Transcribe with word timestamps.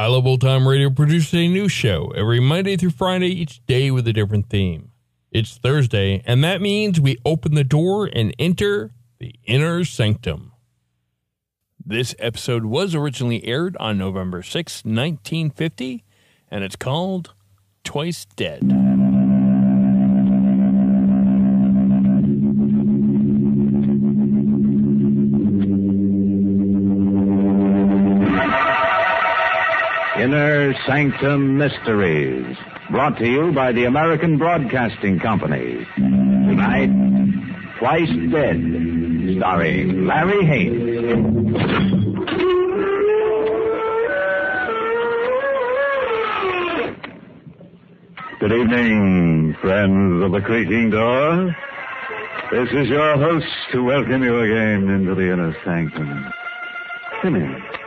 I 0.00 0.06
Love 0.06 0.28
Old 0.28 0.40
Time 0.40 0.68
Radio 0.68 0.90
produces 0.90 1.34
a 1.34 1.48
new 1.48 1.68
show 1.68 2.12
every 2.14 2.38
Monday 2.38 2.76
through 2.76 2.90
Friday, 2.90 3.30
each 3.30 3.66
day 3.66 3.90
with 3.90 4.06
a 4.06 4.12
different 4.12 4.48
theme. 4.48 4.92
It's 5.32 5.56
Thursday, 5.56 6.22
and 6.24 6.44
that 6.44 6.62
means 6.62 7.00
we 7.00 7.16
open 7.24 7.56
the 7.56 7.64
door 7.64 8.08
and 8.12 8.32
enter 8.38 8.92
the 9.18 9.34
inner 9.42 9.84
sanctum. 9.84 10.52
This 11.84 12.14
episode 12.20 12.64
was 12.64 12.94
originally 12.94 13.44
aired 13.44 13.76
on 13.78 13.98
November 13.98 14.40
6, 14.40 14.84
1950, 14.84 16.04
and 16.48 16.62
it's 16.62 16.76
called 16.76 17.34
Twice 17.82 18.24
Dead. 18.36 18.87
Sanctum 30.86 31.58
Mysteries, 31.58 32.56
brought 32.90 33.18
to 33.18 33.26
you 33.26 33.52
by 33.52 33.72
the 33.72 33.84
American 33.84 34.38
Broadcasting 34.38 35.18
Company. 35.18 35.86
Tonight, 35.96 36.90
Twice 37.78 38.08
Dead, 38.30 39.36
starring 39.36 40.06
Larry 40.06 40.44
Haines. 40.44 41.88
Good 48.40 48.52
evening, 48.52 49.56
friends 49.60 50.22
of 50.22 50.32
the 50.32 50.40
creaking 50.40 50.90
door. 50.90 51.56
This 52.52 52.68
is 52.70 52.88
your 52.88 53.16
host 53.18 53.46
to 53.72 53.82
welcome 53.82 54.22
you 54.22 54.40
again 54.40 54.88
into 54.88 55.14
the 55.14 55.32
inner 55.32 55.56
sanctum. 55.64 56.32
Come 57.20 57.36
in. 57.36 57.77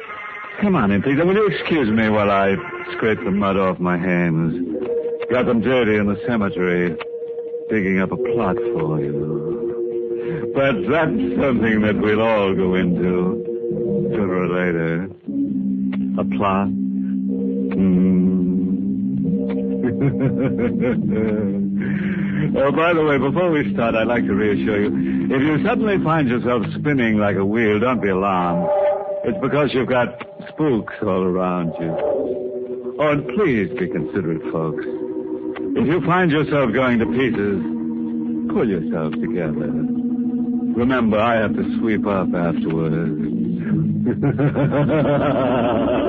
Come 0.62 0.76
on 0.76 0.92
in, 0.92 1.02
please. 1.02 1.18
Will 1.18 1.34
you 1.34 1.48
excuse 1.48 1.90
me 1.90 2.08
while 2.10 2.30
I 2.30 2.56
scrape 2.94 3.18
the 3.24 3.32
mud 3.32 3.58
off 3.58 3.80
my 3.80 3.98
hands? 3.98 4.78
Got 5.32 5.48
them 5.48 5.62
dirty 5.62 5.96
in 5.96 6.06
the 6.06 6.22
cemetery, 6.28 6.96
digging 7.68 8.00
up 8.00 8.12
a 8.12 8.18
plot 8.18 8.58
for 8.58 9.00
you. 9.00 10.52
But 10.54 10.74
that's 10.88 11.18
something 11.42 11.82
that 11.82 11.98
we'll 12.00 12.22
all 12.22 12.54
go 12.54 12.76
into 12.76 13.44
sooner 14.12 14.36
or 14.36 14.48
later. 14.50 15.10
A 16.20 16.24
plot? 16.38 16.68
Hmm. 16.68 17.32
oh, 22.58 22.72
by 22.72 22.94
the 22.94 23.04
way, 23.04 23.18
before 23.18 23.50
we 23.50 23.74
start, 23.74 23.96
I'd 23.96 24.06
like 24.06 24.28
to 24.28 24.36
reassure 24.36 24.80
you. 24.84 25.26
If 25.26 25.42
you 25.42 25.64
suddenly 25.66 25.98
find 26.04 26.30
yourself 26.30 26.68
spinning 26.78 27.18
like 27.18 27.38
a 27.38 27.46
wheel, 27.46 27.80
don't 27.80 28.00
be 28.00 28.10
alarmed. 28.10 28.70
It's 29.24 29.38
because 29.40 29.74
you've 29.74 29.88
got 29.90 30.20
spooks 30.50 30.96
all 31.02 31.24
around 31.24 31.74
you. 31.80 31.96
Oh, 33.00 33.10
and 33.12 33.28
please 33.36 33.70
be 33.78 33.88
considerate, 33.88 34.42
folks. 34.52 34.84
If 34.84 35.88
you 35.88 36.02
find 36.06 36.32
yourself 36.32 36.74
going 36.74 37.00
to 37.00 37.06
pieces, 37.06 37.62
pull 38.52 38.68
yourself 38.68 39.14
together. 39.14 39.72
Remember, 40.76 41.20
I 41.20 41.36
have 41.36 41.56
to 41.56 41.78
sweep 41.80 42.06
up 42.08 42.34
afterwards. 42.34 43.22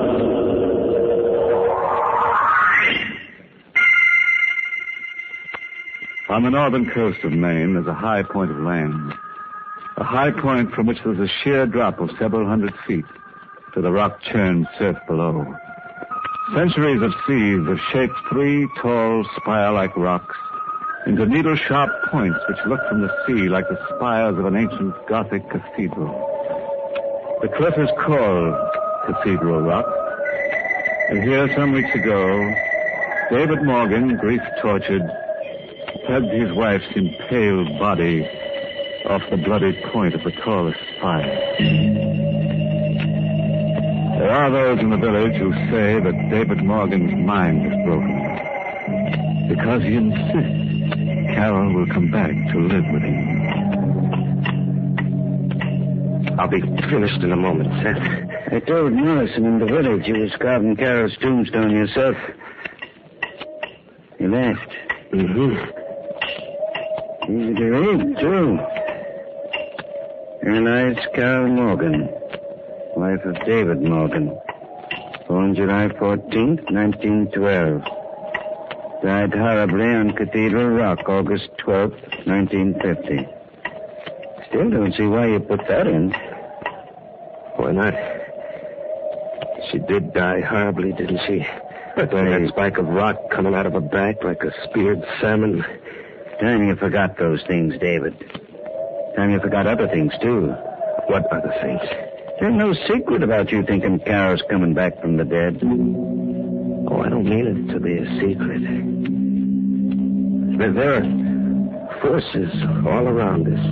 On 6.29 6.41
the 6.41 6.49
northern 6.49 6.89
coast 6.89 7.23
of 7.23 7.31
Maine, 7.31 7.75
there's 7.75 7.85
a 7.85 7.93
high 7.93 8.23
point 8.23 8.49
of 8.49 8.57
land. 8.57 9.13
A 9.95 10.03
high 10.03 10.31
point 10.31 10.71
from 10.73 10.87
which 10.87 10.97
there's 11.03 11.19
a 11.19 11.27
sheer 11.27 11.67
drop 11.67 11.99
of 11.99 12.09
several 12.17 12.47
hundred 12.47 12.73
feet 12.87 13.05
to 13.73 13.81
the 13.81 13.91
rock-churned 13.91 14.67
surf 14.79 14.97
below. 15.07 15.55
Centuries 16.55 17.01
of 17.01 17.13
seas 17.27 17.67
have 17.67 17.79
shaped 17.91 18.15
three 18.31 18.67
tall, 18.81 19.23
spire-like 19.37 19.95
rocks 19.95 20.35
into 21.05 21.27
needle-sharp 21.27 21.91
points 22.09 22.39
which 22.49 22.57
look 22.65 22.79
from 22.89 23.01
the 23.01 23.11
sea 23.27 23.49
like 23.49 23.67
the 23.69 23.77
spires 23.95 24.37
of 24.37 24.45
an 24.45 24.55
ancient 24.55 24.95
Gothic 25.07 25.47
cathedral. 25.49 26.11
The 27.41 27.49
cliff 27.49 27.77
is 27.77 27.89
called 27.99 28.55
Cathedral 29.05 29.61
Rock, 29.61 29.85
and 31.09 31.23
here 31.23 31.53
some 31.55 31.71
weeks 31.71 31.93
ago, 31.93 32.55
David 33.29 33.61
Morgan, 33.63 34.17
grief-tortured, 34.17 35.03
tugged 36.07 36.33
his 36.33 36.51
wife's 36.53 36.85
impaled 36.95 37.67
body 37.77 38.27
off 39.05 39.21
the 39.29 39.37
bloody 39.37 39.73
point 39.91 40.15
of 40.15 40.23
the 40.23 40.31
tallest 40.31 40.79
spire. 40.97 41.25
There 44.17 44.31
are 44.31 44.49
those 44.49 44.79
in 44.79 44.89
the 44.89 44.97
village 44.97 45.35
who 45.35 45.51
say 45.71 45.99
that 45.99 46.29
David 46.29 46.63
Morgan's 46.63 47.13
mind 47.25 47.65
is 47.65 47.73
broken 47.85 49.47
because 49.49 49.81
he 49.83 49.95
insists 49.95 50.63
Carol 51.35 51.73
will 51.73 51.87
come 51.87 52.11
back 52.11 52.31
to 52.31 52.59
live 52.59 52.85
with 52.93 53.01
him. 53.01 53.43
I'll 56.39 56.47
be 56.47 56.61
finished 56.61 57.21
in 57.21 57.31
a 57.31 57.35
moment, 57.35 57.69
sir. 57.81 57.95
I 58.51 58.59
told 58.59 58.93
Morrison 58.93 59.45
in 59.45 59.59
the 59.59 59.65
village 59.65 60.07
you 60.07 60.19
was 60.19 60.31
carving 60.39 60.75
Carol's 60.75 61.17
tombstone 61.17 61.71
yourself. 61.71 62.15
He 64.17 64.27
laughed. 64.27 64.75
Mm-hmm. 65.11 65.55
Easy 67.31 67.53
to 67.55 67.65
read, 67.65 68.17
too. 68.19 68.59
Here 70.43 70.59
lies 70.59 70.97
Carol 71.15 71.47
Morgan, 71.47 72.09
wife 72.97 73.23
of 73.23 73.33
David 73.45 73.81
Morgan. 73.81 74.37
Born 75.25 75.55
July 75.55 75.87
14th, 75.87 76.69
1912. 76.69 77.81
Died 79.01 79.33
horribly 79.33 79.85
on 79.85 80.11
Cathedral 80.11 80.67
Rock, 80.67 81.07
August 81.07 81.49
12th, 81.65 82.27
1950. 82.27 83.25
Still 84.49 84.69
don't 84.69 84.93
see 84.97 85.05
why 85.05 85.27
you 85.27 85.39
put 85.39 85.65
that 85.69 85.87
in. 85.87 86.11
Why 87.55 87.71
not? 87.71 87.93
She 89.71 89.79
did 89.79 90.13
die 90.13 90.41
horribly, 90.41 90.91
didn't 90.91 91.21
she? 91.25 91.47
With 91.95 92.11
that 92.11 92.49
spike 92.49 92.77
of 92.77 92.87
rock 92.89 93.15
coming 93.31 93.55
out 93.55 93.65
of 93.65 93.73
her 93.73 93.79
back 93.79 94.21
like 94.25 94.43
a 94.43 94.51
speared 94.67 95.05
salmon. 95.21 95.63
Time 96.41 96.67
you 96.67 96.75
forgot 96.75 97.17
those 97.17 97.41
things, 97.47 97.75
David. 97.79 98.42
Time 99.15 99.31
you 99.31 99.39
forgot 99.39 99.67
other 99.67 99.87
things, 99.87 100.11
too. 100.21 100.47
What 101.07 101.31
other 101.31 101.53
things? 101.61 101.81
There's 102.39 102.55
no 102.55 102.73
secret 102.73 103.21
about 103.21 103.51
you 103.51 103.63
thinking 103.63 103.99
Carol's 103.99 104.41
coming 104.49 104.73
back 104.73 104.99
from 105.01 105.17
the 105.17 105.25
dead. 105.25 105.59
Oh, 105.63 107.01
I 107.01 107.09
don't 107.09 107.25
mean 107.25 107.45
it 107.45 107.73
to 107.73 107.79
be 107.79 107.97
a 107.97 108.05
secret. 108.19 108.61
But 110.57 110.73
there 110.73 110.95
are 110.95 111.99
forces 112.01 112.51
all 112.85 113.07
around 113.07 113.47
us, 113.47 113.63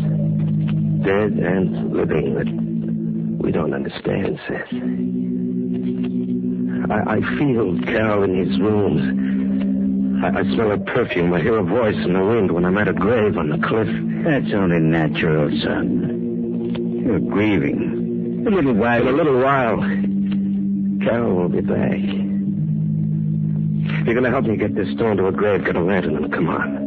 dead 1.05 1.33
and 1.33 1.91
living, 1.91 2.35
that 2.35 3.43
we 3.43 3.51
don't 3.51 3.73
understand, 3.73 4.39
Seth. 4.47 4.71
I, 6.91 7.15
I 7.15 7.21
feel 7.38 7.79
Carol 7.81 8.23
in 8.23 8.35
his 8.45 8.59
rooms. 8.59 9.40
I, 10.23 10.39
I 10.39 10.44
smell 10.44 10.71
a 10.71 10.77
perfume. 10.77 11.33
I 11.33 11.41
hear 11.41 11.57
a 11.57 11.63
voice 11.63 11.95
in 11.95 12.13
the 12.13 12.23
wind 12.23 12.51
when 12.51 12.63
I'm 12.63 12.77
at 12.77 12.88
a 12.88 12.94
grave 12.94 13.38
on 13.38 13.50
the 13.50 13.57
cliff. 13.57 13.88
That's 14.23 14.53
only 14.53 14.79
natural, 14.79 15.50
son. 15.62 17.03
You're 17.03 17.19
grieving. 17.19 18.45
A 18.45 18.51
little 18.51 18.73
while. 18.73 19.01
In 19.01 19.07
a 19.07 19.12
little 19.12 19.39
while, 19.39 19.77
Carol 21.03 21.35
will 21.35 21.50
be 21.50 21.62
back. 21.62 21.97
You're 24.06 24.13
going 24.13 24.23
to 24.23 24.29
help 24.29 24.45
me 24.45 24.57
get 24.57 24.75
this 24.75 24.91
stone 24.94 25.18
to 25.18 25.27
a 25.27 25.31
grave. 25.31 25.65
Get 25.65 25.75
a 25.75 25.81
lantern 25.81 26.18
and 26.18 26.31
come 26.31 26.50
on. 26.50 26.77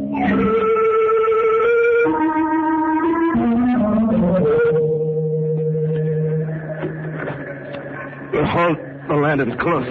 Hold 8.45 8.77
the 9.09 9.15
lantern 9.15 9.57
close. 9.57 9.85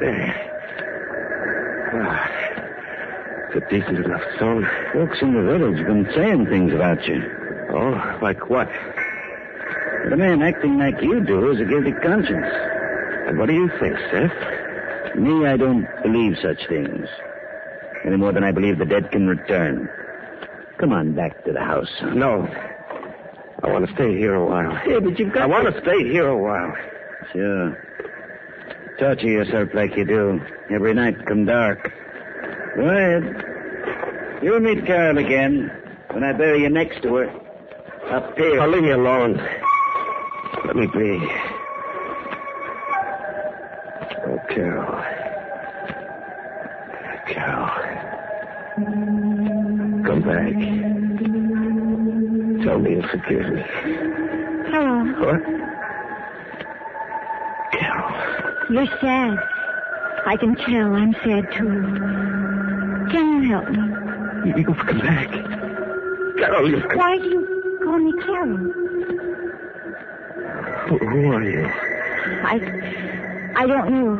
There. 0.00 0.43
Ah, 1.96 2.26
it's 3.48 3.64
a 3.64 3.70
decent 3.70 3.98
enough 4.04 4.22
song. 4.38 4.66
Folks 4.92 5.18
in 5.22 5.34
the 5.34 5.42
village 5.42 5.78
have 5.78 5.86
been 5.86 6.08
saying 6.14 6.46
things 6.46 6.72
about 6.72 7.06
you. 7.06 7.22
Oh, 7.70 8.18
like 8.20 8.50
what? 8.50 8.68
The 10.10 10.16
man 10.16 10.42
acting 10.42 10.76
like 10.78 11.00
you 11.00 11.20
do 11.20 11.50
is 11.52 11.60
a 11.60 11.64
guilty 11.64 11.92
conscience. 11.92 12.46
And 13.26 13.38
what 13.38 13.46
do 13.46 13.54
you 13.54 13.70
think, 13.80 13.96
Seth? 14.10 15.16
Me, 15.16 15.46
I 15.46 15.56
don't 15.56 15.86
believe 16.02 16.36
such 16.42 16.66
things. 16.68 17.06
Any 18.04 18.16
more 18.16 18.32
than 18.32 18.44
I 18.44 18.50
believe 18.50 18.78
the 18.78 18.84
dead 18.84 19.10
can 19.12 19.26
return. 19.28 19.88
Come 20.78 20.92
on 20.92 21.14
back 21.14 21.44
to 21.44 21.52
the 21.52 21.60
house. 21.60 21.88
son. 22.00 22.18
No. 22.18 22.48
I 23.62 23.72
want 23.72 23.86
to 23.86 23.94
stay 23.94 24.16
here 24.18 24.34
a 24.34 24.44
while. 24.44 24.74
Hey, 24.74 24.98
but 24.98 25.18
you've 25.18 25.32
got 25.32 25.44
I 25.44 25.46
want 25.46 25.72
to 25.72 25.80
stay 25.80 26.02
here 26.04 26.26
a 26.26 26.36
while. 26.36 26.74
Sure. 27.32 27.70
Torture 28.98 29.26
yourself 29.26 29.70
like 29.74 29.96
you 29.96 30.04
do. 30.04 30.40
Every 30.70 30.94
night 30.94 31.26
come 31.26 31.46
dark. 31.46 31.92
Go 32.76 32.82
ahead. 32.88 33.44
You'll 34.42 34.60
meet 34.60 34.86
Carol 34.86 35.18
again 35.18 35.70
when 36.10 36.22
I 36.22 36.32
bury 36.32 36.62
you 36.62 36.68
next 36.68 37.02
to 37.02 37.14
her. 37.16 37.30
Up 38.10 38.36
here. 38.36 38.56
Now 38.56 38.68
leave 38.68 38.82
me 38.82 38.90
alone. 38.90 39.36
Let 40.64 40.76
me 40.76 40.86
be. 40.86 41.28
Oh, 44.26 44.38
Carol. 44.48 45.02
Carol. 47.26 47.70
Come 50.04 50.22
back. 50.22 50.52
Tell 52.64 52.78
me 52.78 52.90
you'll 52.92 53.08
forgive 53.08 53.52
me. 53.52 53.62
Hello. 54.70 55.04
What? 55.20 55.63
You're 58.70 58.86
sad. 59.00 59.38
I 60.26 60.36
can 60.38 60.54
tell 60.56 60.94
I'm 60.94 61.12
sad 61.22 61.52
too. 61.52 61.68
Can 63.10 63.42
you 63.42 63.50
help 63.50 63.68
me? 63.68 63.78
You've 64.56 64.76
come 64.76 64.98
back. 65.00 65.28
Carol, 66.38 66.70
you've 66.70 66.88
come. 66.88 66.98
Why 66.98 67.18
do 67.18 67.28
you 67.28 67.80
call 67.84 67.98
me 67.98 68.12
Carol? 68.22 68.56
Who, 70.88 70.98
who 70.98 71.32
are 71.32 71.42
you? 71.42 71.66
I 72.44 73.52
I 73.56 73.66
don't 73.66 73.90
know. 73.90 74.16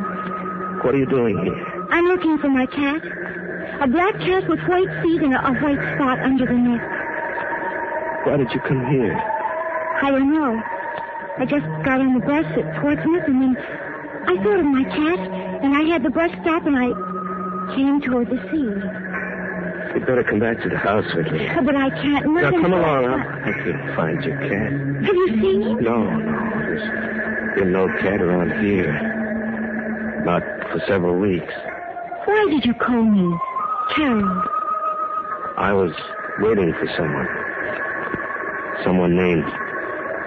What 0.83 0.93
are 0.93 0.97
you 0.97 1.07
doing 1.07 1.37
here? 1.43 1.87
I'm 1.89 2.05
looking 2.05 2.37
for 2.37 2.49
my 2.49 2.67
cat. 2.67 3.01
A 3.81 3.87
black 3.87 4.19
cat 4.19 4.47
with 4.47 4.59
white 4.67 4.89
feet 5.01 5.21
and 5.23 5.33
a, 5.33 5.47
a 5.47 5.53
white 5.55 5.81
spot 5.95 6.19
under 6.19 6.45
the 6.45 6.53
neck. 6.53 6.81
Why 8.25 8.37
did 8.37 8.51
you 8.53 8.59
come 8.61 8.85
here? 8.91 9.15
I 10.03 10.11
don't 10.11 10.31
know. 10.31 10.61
I 11.37 11.45
just 11.45 11.65
got 11.83 11.99
on 11.99 12.13
the 12.13 12.19
bus 12.19 12.45
at 12.45 12.81
Portsmouth 12.81 13.23
and 13.27 13.41
then 13.41 13.57
I 14.35 14.43
thought 14.43 14.59
of 14.59 14.65
my 14.65 14.83
cat 14.83 15.19
and 15.63 15.73
I 15.73 15.83
had 15.83 16.03
the 16.03 16.09
bus 16.09 16.29
stop 16.41 16.65
and 16.65 16.75
I 16.75 16.91
came 17.73 18.01
toward 18.01 18.27
the 18.27 18.35
sea. 18.51 18.67
You'd 19.95 20.05
better 20.05 20.25
come 20.27 20.39
back 20.39 20.61
to 20.61 20.67
the 20.67 20.77
house 20.77 21.05
with 21.15 21.31
me. 21.31 21.47
But 21.63 21.73
I 21.77 21.89
can't. 21.89 22.27
Now, 22.33 22.51
come 22.51 22.73
along. 22.73 23.05
I'll 23.05 23.19
help 23.19 23.65
you 23.65 23.95
find 23.95 24.21
your 24.25 24.37
cat. 24.41 24.73
Have 25.05 25.15
you 25.15 25.27
seen 25.39 25.61
him? 25.61 25.81
No, 25.81 26.03
no. 26.03 26.49
There's 26.59 27.59
been 27.59 27.71
no 27.71 27.87
cat 28.01 28.21
around 28.21 28.61
here. 28.61 28.91
Not 30.25 30.43
for 30.69 30.81
several 30.85 31.17
weeks. 31.17 31.53
Why 32.25 32.45
did 32.49 32.65
you 32.65 32.73
call 32.73 33.03
me 33.03 33.37
Carol? 33.95 34.43
I 35.57 35.71
was 35.71 35.93
waiting 36.39 36.73
for 36.73 36.87
someone. 36.97 37.29
Someone 38.83 39.15
named 39.15 39.45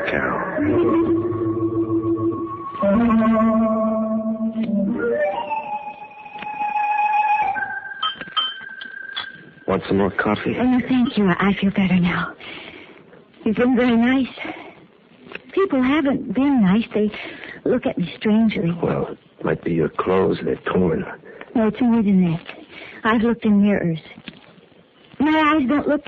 Carol. 0.08 0.94
Want 9.78 9.88
some 9.90 9.98
more 9.98 10.10
coffee? 10.10 10.56
Oh, 10.58 10.64
no, 10.64 10.80
thank 10.88 11.16
you. 11.16 11.28
I 11.38 11.54
feel 11.60 11.70
better 11.70 12.00
now. 12.00 12.34
You've 13.44 13.54
been 13.54 13.76
very 13.76 13.96
nice. 13.96 14.26
People 15.52 15.80
haven't 15.80 16.34
been 16.34 16.62
nice. 16.62 16.82
They 16.92 17.12
look 17.64 17.86
at 17.86 17.96
me 17.96 18.12
strangely. 18.16 18.72
Well, 18.82 19.16
it 19.38 19.44
might 19.44 19.62
be 19.62 19.74
your 19.74 19.88
clothes. 19.88 20.40
They're 20.42 20.56
torn. 20.56 21.04
No, 21.54 21.68
it's 21.68 21.80
more 21.80 22.02
than 22.02 22.24
that. 22.28 22.44
I've 23.04 23.22
looked 23.22 23.44
in 23.44 23.62
mirrors. 23.62 24.00
My 25.20 25.54
eyes 25.54 25.68
don't 25.68 25.86
look 25.86 26.04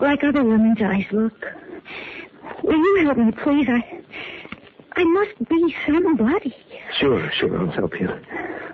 like 0.00 0.24
other 0.24 0.42
women's 0.42 0.80
eyes 0.80 1.04
look. 1.12 1.34
Will 2.62 2.72
you 2.78 3.04
help 3.04 3.18
me, 3.18 3.32
please? 3.32 3.68
I, 3.68 4.00
I 4.96 5.04
must 5.04 5.46
be 5.46 5.76
somebody. 5.86 6.56
Sure, 6.98 7.30
sure. 7.38 7.58
I'll 7.58 7.70
help 7.70 8.00
you. 8.00 8.08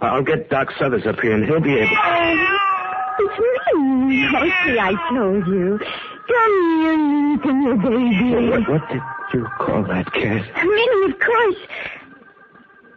I'll 0.02 0.22
get 0.22 0.50
Doc 0.50 0.68
Suthers 0.78 1.04
up 1.04 1.18
here, 1.18 1.34
and 1.34 1.44
he'll 1.44 1.58
be 1.60 1.74
able. 1.74 2.60
It's 3.18 3.38
me. 3.38 4.28
Oh, 4.34 4.50
see, 4.64 4.78
I 4.78 4.92
told 5.10 5.46
you. 5.46 5.78
Come 6.26 6.56
here, 7.42 7.60
your 7.62 7.76
baby. 7.76 8.48
What, 8.50 8.68
what 8.68 8.88
did 8.88 9.02
you 9.32 9.46
call 9.58 9.82
that 9.84 10.12
cat? 10.12 10.42
Minnie, 10.64 11.12
of 11.12 11.18
course. 11.20 11.60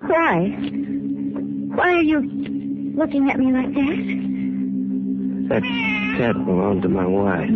Why? 0.01 0.35
Why 1.75 1.89
are 1.93 2.01
you 2.01 2.19
looking 2.95 3.29
at 3.29 3.37
me 3.39 3.51
like 3.51 3.73
that? 3.73 3.97
That 5.49 5.63
cat 6.17 6.35
belonged 6.45 6.81
to 6.83 6.89
my 6.89 7.05
wife. 7.05 7.49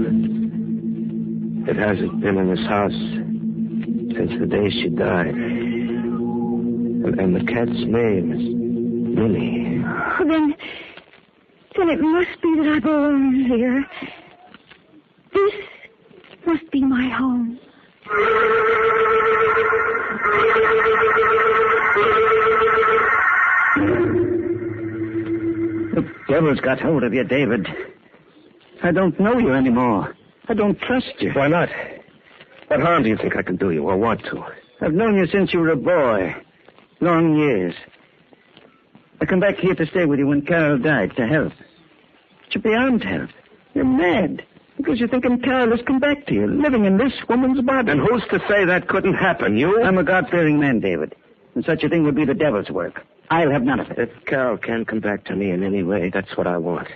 It 1.68 1.76
hasn't 1.78 2.22
been 2.22 2.38
in 2.38 2.50
this 2.54 2.66
house 2.68 2.92
since 4.16 4.32
the 4.40 4.46
day 4.48 4.70
she 4.70 4.90
died. 4.90 5.34
And, 7.04 7.20
and 7.20 7.36
the 7.36 7.44
cat's 7.52 7.72
name 7.72 8.32
is 8.32 8.42
Minnie. 9.18 9.84
Oh, 9.86 10.26
then, 10.28 10.56
then 11.78 11.90
it 11.90 12.02
must 12.02 12.42
be 12.42 12.56
that 12.58 12.68
I 12.68 12.80
belong 12.80 13.34
here. 13.48 13.86
This 15.34 15.54
must 16.46 16.70
be 16.72 16.82
my 16.84 17.08
home. 17.10 17.60
The 25.94 26.10
devil's 26.28 26.60
got 26.60 26.80
hold 26.80 27.04
of 27.04 27.14
you, 27.14 27.24
David. 27.24 27.68
I 28.84 28.92
don't 28.92 29.20
know 29.20 29.38
you 29.38 29.54
anymore. 29.54 30.16
I 30.48 30.54
don't 30.54 30.80
trust 30.80 31.14
you. 31.20 31.32
Why 31.34 31.48
not? 31.48 31.70
What 32.68 32.82
harm 32.82 33.04
do 33.04 33.10
you 33.10 33.18
think 33.18 33.36
I 33.36 33.42
can 33.42 33.58
do 33.58 33.72
you 33.72 33.84
or 33.84 33.98
want 33.98 34.24
to? 34.26 34.44
I've 34.82 34.94
known 34.94 35.18
you 35.18 35.28
since 35.28 35.54
you 35.54 35.60
were 35.60 35.70
a 35.70 35.76
boy. 35.76 36.36
Long 37.00 37.38
years. 37.38 37.76
I 39.22 39.26
come 39.26 39.40
back 39.40 39.58
here 39.58 39.76
to 39.76 39.86
stay 39.86 40.06
with 40.06 40.18
you 40.18 40.28
when 40.28 40.42
Carol 40.42 40.80
died, 40.80 41.16
to 41.16 41.28
help. 41.28 41.54
But 41.54 42.56
you're 42.56 42.64
beyond 42.64 43.04
help. 43.04 43.30
You're 43.76 43.86
mad. 43.86 44.44
Because 44.78 45.00
you 45.00 45.08
think 45.08 45.26
I'm 45.26 45.40
has 45.40 45.80
come 45.86 46.00
back 46.00 46.26
to 46.26 46.34
you, 46.34 46.48
living 46.48 46.86
in 46.86 46.98
this 46.98 47.14
woman's 47.30 47.62
body. 47.62 47.92
And 47.92 48.02
who's 48.02 48.24
to 48.32 48.40
say 48.50 48.66
that 48.66 48.88
couldn't 48.88 49.14
happen? 49.14 49.58
You? 49.58 49.84
I'm 49.84 50.00
a 50.00 50.04
God-fearing 50.04 50.60
man, 50.60 50.80
David. 50.80 51.16
And 51.54 51.64
such 51.64 51.84
a 51.84 51.90
thing 51.90 52.04
would 52.04 52.16
be 52.16 52.26
the 52.26 52.34
devil's 52.34 52.72
work. 52.72 53.06
I'll 53.30 53.52
have 53.52 53.62
none 53.62 53.80
of 53.80 53.92
it. 53.92 54.00
If 54.00 54.26
Carol 54.26 54.58
can 54.58 54.86
come 54.86 55.02
back 55.02 55.26
to 55.26 55.36
me 55.36 55.52
in 55.52 55.64
any 55.64 55.84
way, 55.84 56.10
that's 56.10 56.36
what 56.36 56.48
I 56.48 56.58
want. 56.58 56.88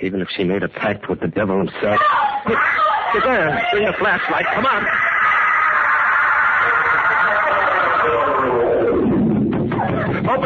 Even 0.00 0.20
if 0.20 0.28
she 0.30 0.44
made 0.44 0.62
a 0.62 0.68
pact 0.68 1.08
with 1.08 1.18
the 1.18 1.28
devil 1.28 1.58
himself. 1.58 2.00
Get 2.46 3.24
there. 3.24 3.66
Bring 3.72 3.86
a 3.88 3.92
flashlight. 3.94 4.46
Come 4.54 4.66
on. 4.66 4.86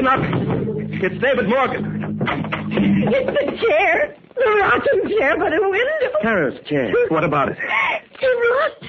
Open 0.03 0.07
up. 0.07 1.03
It's 1.03 1.23
David 1.23 1.49
Morgan. 1.49 2.19
It's 2.73 3.27
the 3.27 3.57
chair. 3.57 4.17
The 4.35 4.51
rocking 4.59 5.09
chair 5.17 5.39
by 5.39 5.51
the 5.51 5.69
window. 5.69 6.19
Carol's 6.21 6.61
chair. 6.67 6.93
What 7.09 7.23
about 7.23 7.51
it? 7.51 7.59
It 8.21 8.27
rocked. 8.27 8.85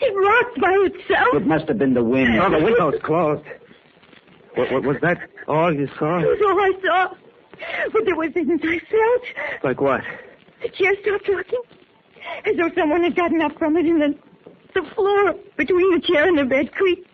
It 0.00 0.14
rocked 0.14 0.60
by 0.60 0.72
itself. 0.88 1.34
It 1.34 1.46
must 1.46 1.68
have 1.68 1.78
been 1.78 1.92
the 1.92 2.02
wind. 2.02 2.38
Oh, 2.38 2.48
the 2.48 2.64
window's 2.64 3.00
closed. 3.02 3.44
What, 4.54 4.72
what, 4.72 4.84
was 4.84 4.96
that 5.02 5.18
all 5.48 5.74
you 5.74 5.86
saw? 5.98 6.20
It 6.20 6.26
was 6.26 6.40
all 6.46 6.58
I 6.58 6.72
saw. 6.82 7.14
But 7.92 8.04
there 8.06 8.16
were 8.16 8.30
things 8.30 8.60
I 8.62 8.78
felt. 8.78 9.64
Like 9.64 9.80
what? 9.80 10.00
The 10.62 10.70
chair 10.70 10.94
stopped 11.02 11.28
rocking. 11.28 11.62
As 12.46 12.56
though 12.56 12.70
someone 12.74 13.02
had 13.02 13.16
gotten 13.16 13.42
up 13.42 13.58
from 13.58 13.76
it 13.76 13.84
and 13.84 14.00
then 14.00 14.18
the 14.74 14.82
floor 14.94 15.34
between 15.56 15.94
the 15.94 16.00
chair 16.00 16.26
and 16.26 16.38
the 16.38 16.44
bed 16.44 16.72
creaked. 16.72 17.06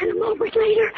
And 0.00 0.10
a 0.10 0.14
moment 0.14 0.54
later, 0.54 0.92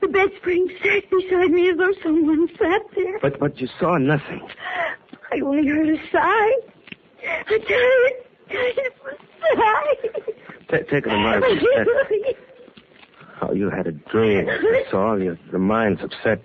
the 0.00 0.08
bed 0.08 0.30
spring 0.38 0.68
sat 0.82 1.10
beside 1.10 1.50
me 1.50 1.70
as 1.70 1.76
though 1.76 1.92
someone 2.02 2.48
sat 2.58 2.82
there. 2.94 3.18
But 3.20 3.38
but 3.38 3.60
you 3.60 3.68
saw 3.78 3.98
nothing. 3.98 4.48
I 5.32 5.40
only 5.40 5.66
heard 5.66 5.88
a 5.88 5.98
sigh. 6.10 6.52
A 7.50 7.58
tired, 7.58 8.12
tired 8.50 8.92
sigh. 9.40 9.94
Ta 10.68 10.76
take 10.90 11.06
it 11.06 11.08
mind. 11.08 11.42
That, 11.42 12.34
oh, 13.42 13.52
you 13.52 13.70
had 13.70 13.86
a 13.86 13.92
dream. 13.92 14.46
That's 14.46 14.92
all. 14.92 15.20
Your, 15.20 15.38
your 15.50 15.60
mind's 15.60 16.02
upset. 16.02 16.42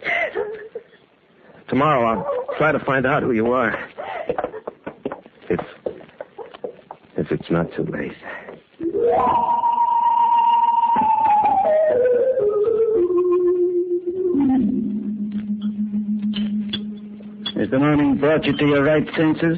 Tomorrow 1.69 2.05
I'll 2.05 2.57
try 2.57 2.71
to 2.71 2.79
find 2.79 3.05
out 3.05 3.23
who 3.23 3.31
you 3.31 3.51
are. 3.51 3.89
If 5.49 5.59
if 7.17 7.31
it's 7.31 7.49
not 7.49 7.71
too 7.73 7.83
late. 7.83 8.13
Has 17.63 17.69
the 17.69 17.79
morning 17.79 18.17
brought 18.17 18.43
you 18.43 18.57
to 18.57 18.65
your 18.67 18.83
right 18.83 19.07
senses? 19.15 19.57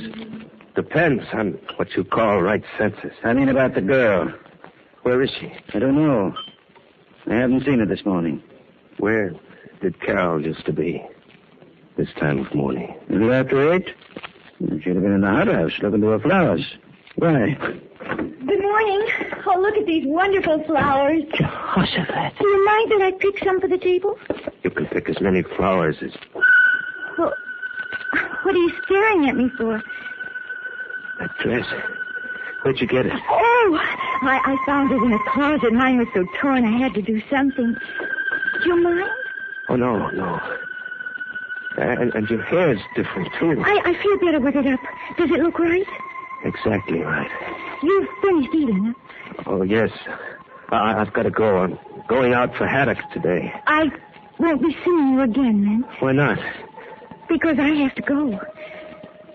Depends 0.76 1.24
on 1.34 1.58
what 1.78 1.96
you 1.96 2.04
call 2.04 2.40
right 2.40 2.64
senses. 2.78 3.14
I 3.24 3.34
mean 3.34 3.50
about 3.50 3.74
the 3.74 3.82
girl. 3.82 4.32
Where 5.02 5.24
is 5.24 5.32
she? 5.32 5.52
I 5.74 5.80
don't 5.80 5.96
know. 5.96 6.36
I 7.26 7.34
haven't 7.34 7.66
seen 7.66 7.80
her 7.80 7.86
this 7.88 8.06
morning. 8.06 8.44
Where 9.00 9.34
did 9.82 10.00
Carol 10.02 10.46
used 10.46 10.68
to 10.68 10.72
be 10.72 11.04
this 11.98 12.10
time 12.20 12.46
of 12.46 12.54
morning? 12.54 12.96
A 13.10 13.14
little 13.14 13.34
after 13.34 13.74
eight? 13.74 13.88
She'd 14.60 14.70
have 14.70 15.02
been 15.02 15.12
in 15.12 15.22
the 15.22 15.28
hothouse 15.28 15.72
looking 15.82 16.02
to 16.02 16.08
her 16.10 16.20
flowers. 16.20 16.76
Why? 17.16 17.56
Good 17.58 18.62
morning. 18.62 19.10
Oh, 19.48 19.60
look 19.60 19.78
at 19.78 19.88
these 19.88 20.06
wonderful 20.06 20.64
flowers. 20.66 21.24
Jehoshaphat. 21.34 22.38
Do 22.38 22.48
you 22.48 22.66
mind 22.66 22.92
that 22.92 23.02
I 23.02 23.12
pick 23.14 23.44
some 23.44 23.60
for 23.60 23.68
the 23.68 23.80
table? 23.80 24.20
You 24.62 24.70
can 24.70 24.86
pick 24.86 25.10
as 25.10 25.20
many 25.20 25.42
flowers 25.42 25.96
as 26.04 26.12
Well, 26.12 26.25
what 28.46 28.56
are 28.56 28.60
you 28.60 28.72
staring 28.86 29.28
at 29.28 29.36
me 29.36 29.50
for? 29.58 29.82
that 31.20 31.38
dress. 31.40 31.66
Where'd 32.62 32.80
you 32.80 32.88
get 32.88 33.06
it? 33.06 33.14
Oh, 33.14 33.80
I, 34.22 34.42
I 34.44 34.66
found 34.66 34.92
it 34.92 35.02
in 35.02 35.14
a 35.14 35.20
closet. 35.32 35.72
Mine 35.72 35.98
was 35.98 36.08
so 36.14 36.26
torn 36.40 36.66
I 36.66 36.78
had 36.78 36.94
to 36.96 37.02
do 37.02 37.22
something. 37.30 37.76
Do 38.64 38.70
you 38.70 38.82
mind? 38.82 39.10
Oh, 39.70 39.76
no, 39.76 40.10
no. 40.10 40.40
Uh, 41.78 41.82
and, 41.82 42.14
and 42.16 42.30
your 42.30 42.72
is 42.72 42.80
different, 42.96 43.30
too. 43.40 43.62
I, 43.64 43.82
I 43.86 44.02
feel 44.02 44.18
better 44.20 44.40
with 44.40 44.56
it 44.56 44.68
up. 44.68 44.80
Does 45.18 45.30
it 45.30 45.40
look 45.40 45.60
right? 45.60 45.86
Exactly 46.44 47.02
right. 47.02 47.30
You've 47.84 48.08
finished 48.22 48.54
eating, 48.54 48.96
huh? 49.38 49.44
Oh, 49.46 49.62
yes. 49.64 49.92
I, 50.70 51.02
I've 51.02 51.14
got 51.14 51.24
to 51.24 51.32
go. 51.32 51.58
I'm 51.58 51.78
going 52.08 52.34
out 52.34 52.56
for 52.56 52.66
haddocks 52.66 53.04
today. 53.14 53.54
I 53.68 53.92
won't 54.40 54.62
be 54.62 54.76
seeing 54.84 55.14
you 55.14 55.22
again, 55.22 55.64
then, 55.64 55.86
Why 56.00 56.14
not? 56.14 56.40
Because 57.30 57.58
I 57.60 57.70
have 57.70 57.96
to 57.96 58.02
go. 58.02 58.40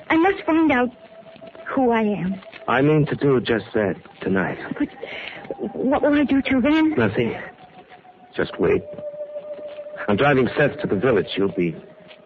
I 0.09 0.17
must 0.17 0.45
find 0.45 0.71
out 0.73 0.91
who 1.67 1.91
I 1.91 2.03
am. 2.03 2.41
I 2.69 2.83
mean 2.83 3.07
to 3.07 3.17
do 3.17 3.41
just 3.41 3.67
that 3.75 3.97
tonight. 4.21 4.59
But 4.79 4.89
what 5.75 6.03
will 6.03 6.15
I 6.15 6.25
do 6.25 6.43
till 6.43 6.61
then? 6.61 6.91
Nothing. 6.91 7.35
Just 8.35 8.59
wait. 8.61 8.83
I'm 10.09 10.17
driving 10.17 10.49
Seth 10.57 10.81
to 10.81 10.87
the 10.87 10.97
village. 10.97 11.29
You'll 11.37 11.53
be 11.53 11.75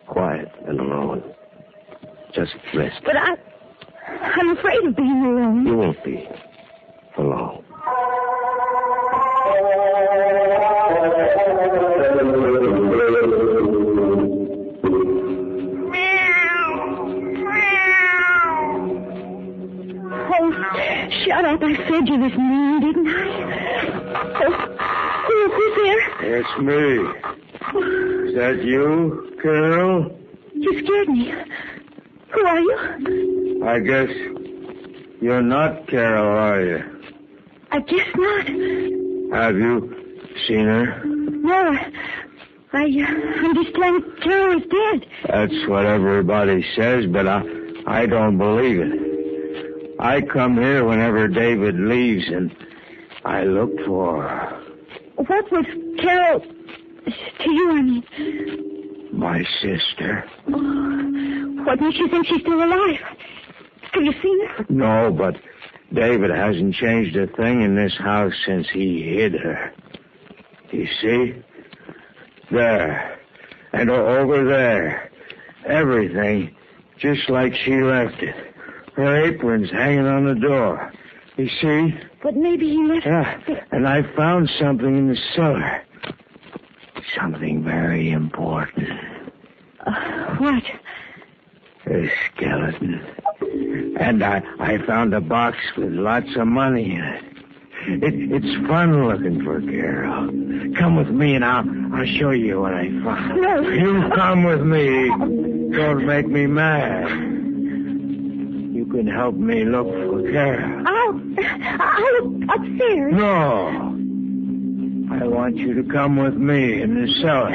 quiet 0.06 0.50
and 0.66 0.80
alone. 0.80 1.22
Just 2.34 2.54
rest. 2.74 3.00
But 3.04 3.16
I, 3.16 3.36
I'm 4.08 4.56
afraid 4.56 4.84
of 4.84 4.96
being 4.96 5.24
alone. 5.24 5.66
You 5.66 5.76
won't 5.76 6.04
be 6.04 6.28
for 7.14 7.24
long. 7.24 7.63
Shut 21.24 21.44
up. 21.44 21.62
I 21.62 21.74
said 21.88 22.08
you 22.08 22.28
this 22.28 22.36
morning, 22.38 22.80
didn't 22.92 23.08
I? 23.08 23.10
Oh, 24.46 24.52
who- 25.26 25.50
who's 25.50 25.74
there? 25.76 26.38
It's 26.38 26.58
me. 26.58 26.84
Is 28.28 28.34
that 28.36 28.62
you, 28.64 29.36
Carol? 29.42 30.18
You 30.54 30.78
scared 30.84 31.08
me. 31.08 31.32
Who 32.30 32.46
are 32.46 32.60
you? 32.60 33.62
I 33.66 33.78
guess 33.80 34.10
you're 35.20 35.42
not 35.42 35.86
Carol, 35.88 36.26
are 36.26 36.60
you? 36.60 36.82
I 37.70 37.80
guess 37.80 38.06
not. 38.16 38.46
Have 39.40 39.56
you 39.56 39.94
seen 40.46 40.66
her? 40.66 41.02
No, 41.04 41.76
I 42.72 42.82
uh, 42.84 43.44
understand 43.48 44.04
Carol 44.22 44.58
is 44.60 44.66
dead. 44.68 45.06
That's 45.28 45.66
what 45.68 45.86
everybody 45.86 46.64
says, 46.76 47.06
but 47.06 47.26
I, 47.26 47.42
I 47.86 48.06
don't 48.06 48.38
believe 48.38 48.80
it. 48.80 49.03
I 50.04 50.20
come 50.20 50.58
here 50.58 50.84
whenever 50.84 51.28
David 51.28 51.80
leaves, 51.80 52.28
and 52.28 52.54
I 53.24 53.44
look 53.44 53.70
for 53.86 54.22
her. 54.22 54.62
What 55.16 55.50
was 55.50 55.64
Carol 55.98 56.40
to 56.40 57.50
you, 57.50 57.70
I 57.70 57.82
mean? 57.82 59.08
my 59.12 59.42
sister. 59.62 60.28
Oh, 60.48 61.64
what 61.64 61.80
makes 61.80 61.96
you 61.96 62.08
think 62.08 62.26
she's 62.26 62.42
still 62.42 62.62
alive? 62.62 63.00
Have 63.92 64.04
you 64.04 64.12
seen 64.22 64.46
her? 64.46 64.66
No, 64.68 65.10
but 65.10 65.36
David 65.90 66.30
hasn't 66.30 66.74
changed 66.74 67.16
a 67.16 67.26
thing 67.26 67.62
in 67.62 67.74
this 67.74 67.96
house 67.96 68.34
since 68.44 68.68
he 68.68 69.02
hid 69.02 69.32
her. 69.32 69.72
You 70.70 70.86
see? 71.00 71.42
There. 72.50 73.18
And 73.72 73.88
over 73.88 74.44
there. 74.44 75.10
Everything 75.64 76.54
just 76.98 77.30
like 77.30 77.54
she 77.54 77.76
left 77.80 78.22
it. 78.22 78.53
Her 78.96 79.24
apron's 79.24 79.70
hanging 79.70 80.06
on 80.06 80.24
the 80.26 80.34
door. 80.34 80.92
You 81.36 81.48
see? 81.60 81.94
But 82.22 82.36
maybe 82.36 82.68
he 82.68 82.84
left. 82.84 83.06
Yeah. 83.06 83.64
And 83.72 83.88
I 83.88 84.02
found 84.14 84.48
something 84.58 84.96
in 84.96 85.08
the 85.08 85.18
cellar. 85.34 85.82
Something 87.18 87.64
very 87.64 88.10
important. 88.10 88.88
Uh, 89.84 90.36
what? 90.36 90.62
A 91.86 92.10
skeleton. 92.26 93.04
And 93.98 94.24
I, 94.24 94.42
I 94.60 94.78
found 94.86 95.12
a 95.12 95.20
box 95.20 95.58
with 95.76 95.92
lots 95.92 96.34
of 96.36 96.46
money 96.46 96.94
in 96.94 97.02
it. 97.02 97.24
it. 98.04 98.32
It's 98.44 98.66
fun 98.68 99.06
looking 99.08 99.44
for 99.44 99.60
Carol. 99.60 100.28
Come 100.78 100.96
with 100.96 101.10
me 101.10 101.34
and 101.34 101.44
I'll, 101.44 101.64
I'll 101.94 102.06
show 102.06 102.30
you 102.30 102.60
what 102.60 102.74
I 102.74 102.88
found. 103.02 103.40
No. 103.42 103.60
You 103.60 104.08
come 104.14 104.44
with 104.44 104.62
me. 104.62 105.08
Don't 105.76 106.06
make 106.06 106.26
me 106.28 106.46
mad. 106.46 107.33
Can 108.94 109.08
help 109.08 109.34
me 109.34 109.64
look 109.64 109.88
for 109.88 110.22
Carol. 110.30 110.84
Oh, 110.86 111.20
I'll, 111.38 111.82
I'll 111.82 112.28
look 112.28 112.48
upstairs. 112.48 113.12
No. 113.12 113.90
I 115.12 115.26
want 115.26 115.56
you 115.56 115.74
to 115.74 115.82
come 115.92 116.16
with 116.16 116.34
me 116.34 116.80
in 116.80 116.94
the 116.94 117.08
cellar. 117.20 117.50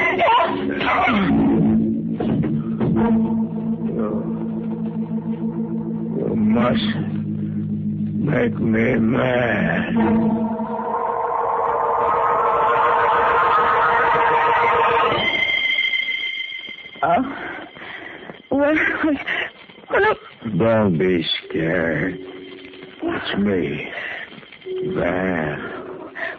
You, 3.86 4.10
you 6.28 6.36
mustn't 6.36 7.14
make 8.22 8.58
me 8.58 8.96
mad. 8.96 9.94
Oh. 17.02 17.24
Well, 18.50 18.76
well, 19.90 20.14
Don't 20.56 20.98
be 20.98 21.24
scared. 21.44 22.16
It's 23.02 23.38
me, 23.38 23.90
Van. 24.94 25.58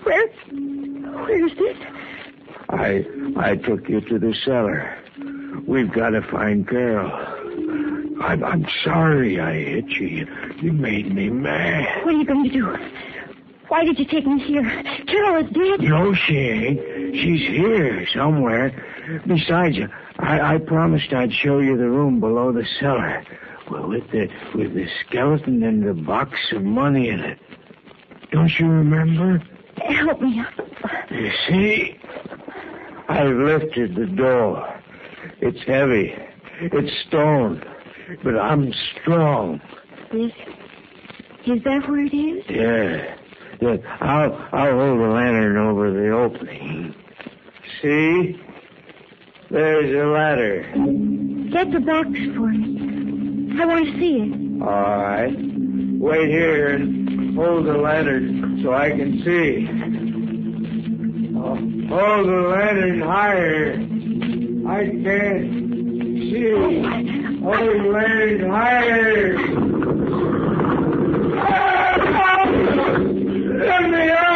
where, 0.04 0.28
where 0.28 1.46
is 1.46 1.58
this? 1.58 1.78
I 2.70 3.06
I 3.38 3.56
took 3.56 3.88
you 3.90 4.02
to 4.02 4.20
the 4.20 4.34
cellar. 4.46 4.98
We've 5.68 5.92
got 5.92 6.12
to 6.12 6.22
find 6.22 6.68
Carol. 6.68 7.12
I'm 8.22 8.44
I'm 8.44 8.66
sorry 8.84 9.40
I 9.40 9.54
hit 9.54 9.88
you. 9.90 10.08
You, 10.08 10.28
you 10.62 10.74
made 10.74 11.14
me 11.14 11.30
mad. 11.30 12.06
What 12.06 12.14
are 12.14 12.18
you 12.18 12.26
going 12.26 12.44
to 12.44 12.50
do? 12.50 12.78
Why 13.68 13.86
did 13.86 13.98
you 13.98 14.06
take 14.06 14.26
me 14.28 14.40
here? 14.44 14.64
Carol 15.08 15.46
is 15.46 15.52
dead. 15.52 15.80
No, 15.82 16.14
she 16.14 16.38
ain't. 16.38 17.16
She's 17.16 17.48
here 17.48 18.06
somewhere. 18.14 18.74
Besides, 19.26 19.78
I, 20.20 20.56
I 20.56 20.58
promised 20.58 21.14
I'd 21.14 21.32
show 21.34 21.60
you 21.60 21.78
the 21.78 21.90
room 21.90 22.20
below 22.20 22.52
the 22.52 22.66
cellar. 22.80 23.24
Well, 23.72 23.88
with 23.88 24.12
the 24.12 24.28
with 24.54 24.74
the 24.74 24.86
skeleton 25.00 25.64
and 25.64 25.88
the 25.88 25.94
box 25.94 26.38
of 26.52 26.62
money 26.62 27.08
in 27.08 27.22
it. 27.22 27.40
Don't 28.32 28.60
you 28.60 28.68
remember? 28.68 29.42
Help 29.78 30.22
me 30.22 30.42
up. 30.42 30.54
You 31.10 31.32
see, 31.48 31.98
I've 33.08 33.34
lifted 33.34 33.96
the 33.96 34.08
door. 34.08 34.82
It's 35.40 35.64
heavy. 35.64 36.14
It's 36.60 36.92
stone. 37.08 37.64
But 38.24 38.38
I'm 38.38 38.74
strong. 38.74 39.62
Is, 40.12 40.34
is 41.46 41.64
that 41.64 41.88
where 41.88 42.02
it 42.02 42.14
is? 42.14 42.44
Yeah. 42.50 43.16
Look, 43.62 43.82
I'll 44.02 44.34
I'll 44.52 44.78
hold 44.78 45.00
the 45.00 45.08
lantern 45.08 45.56
over 45.56 45.92
the 45.92 46.10
opening. 46.10 46.94
See? 47.82 48.38
There's 49.50 49.96
a 49.96 50.08
ladder. 50.08 50.64
Get 51.52 51.72
the 51.72 51.80
box 51.80 52.10
for 52.36 52.48
me. 52.48 53.01
I 53.60 53.66
want 53.66 53.86
to 53.86 54.00
see 54.00 54.16
it. 54.18 54.62
All 54.62 54.68
right. 54.68 55.36
Wait 56.00 56.30
here 56.30 56.68
and 56.70 57.36
hold 57.36 57.66
the 57.66 57.74
lantern 57.74 58.60
so 58.64 58.74
I 58.74 58.90
can 58.92 59.22
see. 59.24 59.68
Oh, 61.38 61.56
hold 61.96 62.28
the 62.28 62.42
lantern 62.50 63.02
higher. 63.02 63.74
I 64.68 64.86
can't 65.04 65.52
see. 66.32 67.42
Hold 67.44 67.60
the 67.60 67.90
lantern 67.92 68.50
higher. 68.50 69.38
Let 73.60 73.84
me 73.90 74.10
out! 74.12 74.31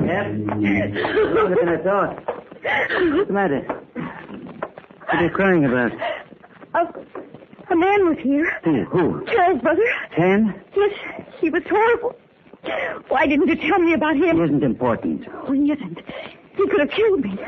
Yes? 0.00 0.90
Look 1.34 1.62
at 1.68 1.84
that. 1.84 2.24
What's 3.14 3.28
the 3.28 3.32
matter? 3.32 3.60
What 3.60 5.16
are 5.16 5.24
you 5.24 5.30
crying 5.30 5.64
about? 5.64 5.92
A, 6.74 7.72
a 7.72 7.76
man 7.76 8.08
was 8.08 8.18
here. 8.22 8.50
Who? 8.64 8.84
Who? 8.84 9.26
Charles' 9.26 9.60
brother. 9.60 9.82
Ten? 10.14 10.54
Yes, 10.76 10.92
he 11.40 11.50
was 11.50 11.62
horrible. 11.68 12.14
Why 13.08 13.26
didn't 13.26 13.48
you 13.48 13.56
tell 13.56 13.78
me 13.78 13.94
about 13.94 14.16
him? 14.16 14.36
He 14.36 14.42
isn't 14.42 14.62
important. 14.62 15.26
Oh, 15.46 15.52
he 15.52 15.72
isn't. 15.72 15.98
He 16.56 16.68
could 16.68 16.80
have 16.80 16.90
killed 16.90 17.20
me. 17.20 17.38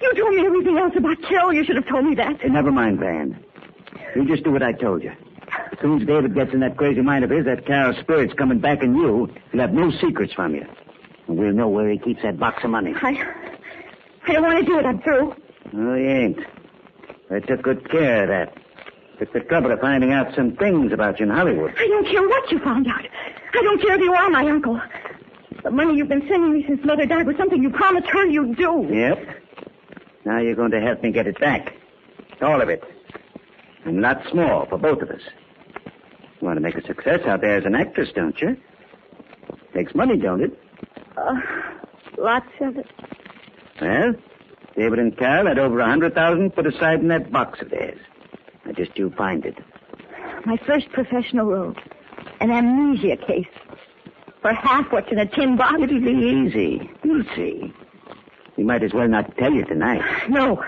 You 0.00 0.14
told 0.14 0.34
me 0.34 0.46
everything 0.46 0.78
else 0.78 0.92
about 0.96 1.20
Carol. 1.28 1.52
You 1.52 1.64
should 1.64 1.76
have 1.76 1.88
told 1.88 2.04
me 2.04 2.14
that. 2.14 2.40
Hey, 2.40 2.48
never 2.48 2.70
mind, 2.70 3.00
Van. 3.00 3.42
You 4.14 4.24
just 4.26 4.44
do 4.44 4.52
what 4.52 4.62
I 4.62 4.72
told 4.72 5.02
you. 5.02 5.12
As 5.84 5.90
soon 5.90 6.00
as 6.00 6.06
David 6.06 6.34
gets 6.34 6.54
in 6.54 6.60
that 6.60 6.78
crazy 6.78 7.02
mind 7.02 7.24
of 7.24 7.30
his, 7.30 7.44
that 7.44 7.66
Carol 7.66 7.94
spirit's 8.00 8.32
coming 8.32 8.58
back 8.58 8.82
in 8.82 8.96
you, 8.96 9.28
he'll 9.52 9.60
have 9.60 9.74
no 9.74 9.90
secrets 9.90 10.32
from 10.32 10.54
you. 10.54 10.66
And 11.28 11.36
we'll 11.36 11.52
know 11.52 11.68
where 11.68 11.90
he 11.90 11.98
keeps 11.98 12.22
that 12.22 12.38
box 12.38 12.64
of 12.64 12.70
money. 12.70 12.94
I, 13.02 13.22
I 14.26 14.32
don't 14.32 14.44
want 14.44 14.60
to 14.60 14.64
do 14.64 14.78
it. 14.78 14.86
I'm 14.86 15.02
through. 15.02 15.34
No, 15.74 15.94
he 15.94 16.04
ain't. 16.04 16.38
I 17.30 17.40
took 17.40 17.60
good 17.60 17.90
care 17.90 18.22
of 18.22 18.28
that. 18.30 18.56
Took 19.18 19.34
the 19.34 19.40
trouble 19.40 19.72
of 19.72 19.80
finding 19.80 20.10
out 20.10 20.34
some 20.34 20.56
things 20.56 20.90
about 20.90 21.20
you 21.20 21.26
in 21.26 21.30
Hollywood. 21.32 21.74
I 21.78 21.86
don't 21.86 22.06
care 22.06 22.26
what 22.26 22.50
you 22.50 22.60
found 22.60 22.86
out. 22.86 23.04
I 23.52 23.62
don't 23.62 23.82
care 23.82 23.96
if 23.96 24.00
you 24.00 24.14
are 24.14 24.30
my 24.30 24.48
uncle. 24.48 24.80
The 25.64 25.70
money 25.70 25.96
you've 25.96 26.08
been 26.08 26.26
sending 26.26 26.54
me 26.54 26.64
since 26.66 26.82
Mother 26.82 27.04
died 27.04 27.26
was 27.26 27.36
something 27.36 27.62
you 27.62 27.68
promised 27.68 28.08
her 28.08 28.24
you'd 28.24 28.56
do. 28.56 28.88
Yep. 28.90 29.18
Now 30.24 30.38
you're 30.38 30.54
going 30.56 30.70
to 30.70 30.80
help 30.80 31.02
me 31.02 31.12
get 31.12 31.26
it 31.26 31.38
back. 31.38 31.74
All 32.40 32.62
of 32.62 32.70
it. 32.70 32.82
And 33.84 34.00
lots 34.00 34.32
more 34.32 34.64
for 34.70 34.78
both 34.78 35.02
of 35.02 35.10
us. 35.10 35.20
You 36.44 36.48
want 36.48 36.58
to 36.58 36.60
make 36.62 36.74
a 36.74 36.86
success 36.86 37.20
out 37.24 37.40
there 37.40 37.56
as 37.56 37.64
an 37.64 37.74
actress, 37.74 38.10
don't 38.14 38.38
you? 38.38 38.54
Takes 39.72 39.94
money, 39.94 40.18
don't 40.18 40.42
it? 40.42 40.52
Uh, 41.16 41.40
lots 42.18 42.50
of 42.60 42.76
it. 42.76 42.86
Well, 43.80 44.12
David 44.76 44.98
and 44.98 45.16
Carol 45.16 45.46
had 45.46 45.58
over 45.58 45.80
a 45.80 45.86
hundred 45.86 46.14
thousand 46.14 46.50
put 46.50 46.66
aside 46.66 47.00
in 47.00 47.08
that 47.08 47.32
box 47.32 47.62
of 47.62 47.70
theirs. 47.70 47.98
Now 48.66 48.72
just 48.72 48.98
you 48.98 49.08
find 49.16 49.46
it. 49.46 49.56
My 50.44 50.58
first 50.66 50.90
professional 50.90 51.46
role. 51.46 51.74
An 52.40 52.50
amnesia 52.50 53.16
case. 53.16 53.48
For 54.42 54.52
half 54.52 54.92
what's 54.92 55.10
in 55.10 55.18
a 55.18 55.24
tin 55.26 55.56
box. 55.56 55.76
It'll 55.80 55.98
be 55.98 56.10
easy. 56.10 56.90
You'll 57.04 57.24
see. 57.34 57.72
We 58.58 58.64
might 58.64 58.82
as 58.82 58.92
well 58.92 59.08
not 59.08 59.34
tell 59.38 59.54
you 59.54 59.64
tonight. 59.64 60.02
No. 60.28 60.62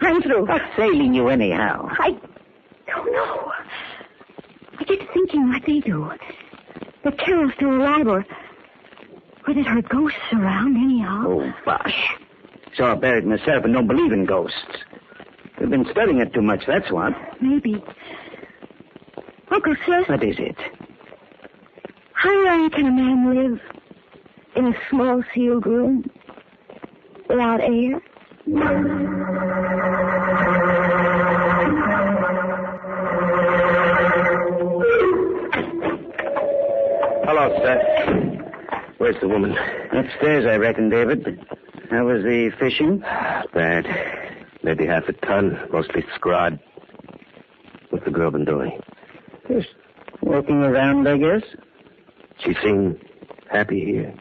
I'm 0.00 0.20
through. 0.22 0.46
What's 0.46 0.64
failing 0.74 1.14
you 1.14 1.28
anyhow? 1.28 1.86
I 2.00 2.18
don't 2.88 3.12
know. 3.12 3.43
I 4.84 4.86
get 4.86 5.00
to 5.00 5.06
thinking 5.14 5.48
like 5.50 5.64
they 5.66 5.80
do. 5.80 6.10
The 7.04 7.12
Carol's 7.12 7.52
still 7.56 7.74
alive 7.74 8.06
or, 8.06 8.24
or 9.48 9.54
that 9.54 9.66
her 9.66 9.80
ghosts 9.80 10.18
around 10.32 10.76
anyhow. 10.76 11.24
Oh, 11.26 11.52
bosh. 11.64 12.08
Saw 12.76 12.90
her 12.94 12.96
buried 13.00 13.24
myself 13.24 13.64
and 13.64 13.72
don't 13.72 13.86
believe 13.86 14.12
in 14.12 14.26
ghosts. 14.26 14.58
We've 15.58 15.70
been 15.70 15.86
studying 15.90 16.18
it 16.20 16.34
too 16.34 16.42
much, 16.42 16.64
that's 16.66 16.90
what. 16.90 17.14
Maybe. 17.40 17.82
Uncle 19.50 19.74
Seth, 19.86 20.08
What 20.08 20.22
is 20.22 20.36
it? 20.38 20.56
how 22.12 22.44
long 22.44 22.68
can 22.70 22.86
a 22.86 22.90
man 22.90 23.34
live 23.34 23.60
in 24.56 24.66
a 24.66 24.74
small 24.90 25.22
sealed 25.34 25.66
room 25.66 26.04
without 27.28 27.60
air? 27.60 28.00
Hello, 37.44 37.62
Seth. 37.62 38.94
Where's 38.96 39.20
the 39.20 39.28
woman? 39.28 39.54
Upstairs, 39.92 40.46
I 40.46 40.56
reckon, 40.56 40.88
David. 40.88 41.46
How 41.90 42.06
was 42.06 42.22
the 42.22 42.50
fishing? 42.58 43.00
Bad. 43.52 43.86
Maybe 44.62 44.86
half 44.86 45.06
a 45.08 45.12
ton, 45.12 45.60
mostly 45.70 46.06
scrod. 46.18 46.58
What's 47.90 48.06
the 48.06 48.10
girl 48.10 48.30
been 48.30 48.46
doing? 48.46 48.80
Just 49.46 49.68
walking 50.22 50.62
around, 50.62 51.06
I 51.06 51.18
guess. 51.18 51.42
She 52.38 52.54
seemed 52.62 52.98
happy 53.50 53.84
here. 53.84 54.14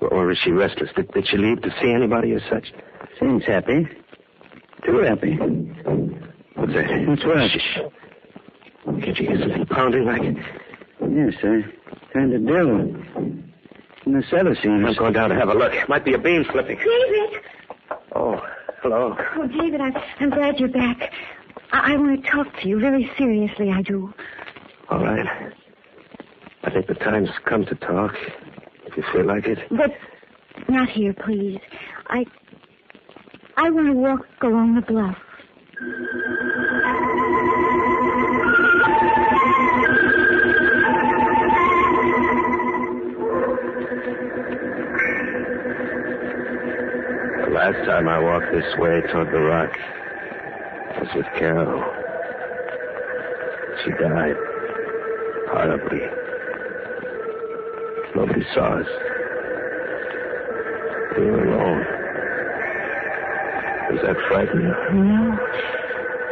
Or, 0.00 0.30
is 0.30 0.38
she 0.38 0.50
restless? 0.50 0.88
Did, 0.96 1.12
did 1.12 1.28
she 1.28 1.36
leave 1.36 1.60
to 1.60 1.70
see 1.82 1.92
anybody 1.92 2.32
or 2.32 2.40
such? 2.48 2.72
Seems 3.20 3.44
happy. 3.44 3.86
Too 4.86 5.00
happy. 5.00 5.36
What's 6.54 6.72
that? 6.72 7.08
What's 7.08 7.24
what? 7.26 7.50
Shh. 7.50 7.78
Can't 9.04 9.20
you 9.20 9.26
hear 9.26 9.38
something 9.38 9.66
pounding 9.66 10.06
like 10.06 10.22
it? 10.22 10.36
Yes, 11.02 11.34
I 11.42 11.83
kind 12.14 12.32
of 12.32 12.46
do. 12.46 13.42
In 14.06 14.12
the 14.12 14.22
cellar 14.30 14.54
seems. 14.54 14.86
I'm 14.86 14.94
going 14.94 15.12
down 15.12 15.30
to 15.30 15.34
have 15.34 15.48
a 15.48 15.54
look. 15.54 15.72
Might 15.88 16.04
be 16.04 16.14
a 16.14 16.18
beam 16.18 16.46
slipping. 16.50 16.78
David! 16.78 17.42
Oh, 18.14 18.40
hello. 18.82 19.16
Oh, 19.34 19.46
David, 19.46 19.80
I'm, 19.80 19.94
I'm 20.20 20.30
glad 20.30 20.60
you're 20.60 20.68
back. 20.68 21.12
I, 21.72 21.94
I 21.94 21.96
want 21.96 22.22
to 22.22 22.30
talk 22.30 22.46
to 22.60 22.68
you 22.68 22.78
very 22.78 23.10
seriously, 23.18 23.70
I 23.70 23.82
do. 23.82 24.14
All 24.90 25.02
right. 25.02 25.52
I 26.62 26.70
think 26.70 26.86
the 26.86 26.94
time's 26.94 27.30
come 27.44 27.66
to 27.66 27.74
talk. 27.74 28.14
If 28.86 28.96
you 28.96 29.04
feel 29.12 29.24
like 29.24 29.46
it. 29.46 29.58
But 29.70 29.92
not 30.68 30.88
here, 30.88 31.12
please. 31.12 31.60
I 32.06 32.24
I 33.56 33.70
want 33.70 33.86
to 33.88 33.92
walk 33.92 34.26
along 34.42 34.74
the 34.74 34.82
bluff. 34.82 35.16
Last 47.64 47.86
time 47.86 48.06
I 48.08 48.18
walked 48.18 48.52
this 48.52 48.76
way 48.76 49.00
toward 49.10 49.28
the 49.32 49.40
rock 49.40 49.74
was 51.00 51.08
with 51.14 51.24
Carol. 51.38 51.82
She 53.82 53.90
died 53.92 54.36
horribly. 55.48 56.02
Nobody 58.14 58.44
saw 58.52 58.80
us. 58.80 58.86
We 61.16 61.24
were 61.30 61.46
alone. 61.54 61.84
Does 63.92 64.02
that 64.02 64.16
frighten 64.28 64.60
you? 64.60 65.02
No. 65.02 65.38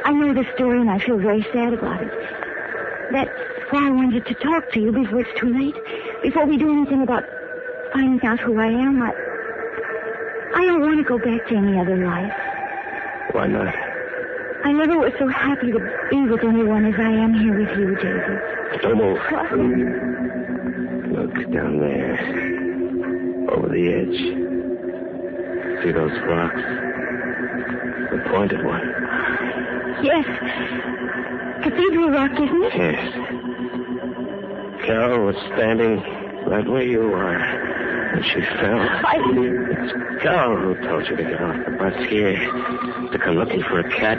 I 0.05 0.13
know 0.13 0.35
the 0.35 0.45
story 0.55 0.83
and 0.83 0.91
I 0.91 0.99
feel 0.99 1.17
very 1.17 1.47
sad 1.51 1.73
about 1.73 2.03
it. 2.03 2.13
That's 3.11 3.31
why 3.71 3.87
I 3.87 3.91
wanted 3.91 4.27
to 4.27 4.35
talk 4.35 4.71
to 4.73 4.81
you 4.81 4.93
before 4.93 5.21
it's 5.21 5.41
too 5.41 5.49
late. 5.49 5.77
Before 6.23 6.45
we 6.45 6.59
do 6.59 6.71
anything 6.71 7.01
about 7.01 7.25
finding 7.95 8.23
out 8.29 8.39
who 8.39 8.59
I 8.61 8.67
am. 8.67 9.01
I, 9.01 9.13
I 10.55 10.65
don't 10.67 10.81
want 10.81 10.99
to 10.99 11.05
go 11.05 11.19
back 11.19 11.47
to 11.49 11.55
any 11.57 11.79
other 11.81 11.97
life. 11.97 12.33
Why 13.33 13.47
not? 13.47 13.75
I 14.65 14.73
never 14.73 14.99
was 14.99 15.13
so 15.19 15.27
happy 15.27 15.73
to 15.73 15.79
be 16.11 16.21
with 16.29 16.45
anyone 16.45 16.85
as 16.85 16.95
I 16.99 17.11
am 17.11 17.35
here 17.35 17.59
with 17.59 17.77
you, 17.79 17.97
David. 17.97 18.41
Don't 18.83 18.97
move. 18.99 19.19
Look 21.13 21.35
down 21.53 21.79
there. 21.81 22.19
Over 23.51 23.69
the 23.69 23.93
edge. 23.93 24.19
See 25.83 25.91
those 25.91 26.13
rocks? 26.29 26.63
The 28.13 28.19
pointed 28.31 28.65
one. 28.65 28.87
Yes. 30.03 30.27
Cathedral 31.63 32.11
Rock, 32.11 32.33
isn't 32.33 32.63
it? 32.63 32.75
Yes. 32.75 33.13
Carol 34.85 35.27
was 35.27 35.37
standing 35.55 36.03
right 36.47 36.67
where 36.69 36.83
you 36.83 37.13
are. 37.15 37.62
And 38.13 38.25
she 38.27 38.41
fell. 38.43 38.79
I... 38.81 39.17
It's 39.73 40.23
Carol 40.23 40.75
who 40.75 40.87
told 40.87 41.09
you 41.09 41.17
to 41.17 41.23
get 41.25 41.41
off 41.41 41.57
the 41.65 41.71
bus 41.73 41.95
here. 42.09 42.37
To 43.11 43.19
come 43.19 43.37
looking 43.37 43.63
for 43.63 43.81
a 43.81 43.91
cat. 43.91 44.19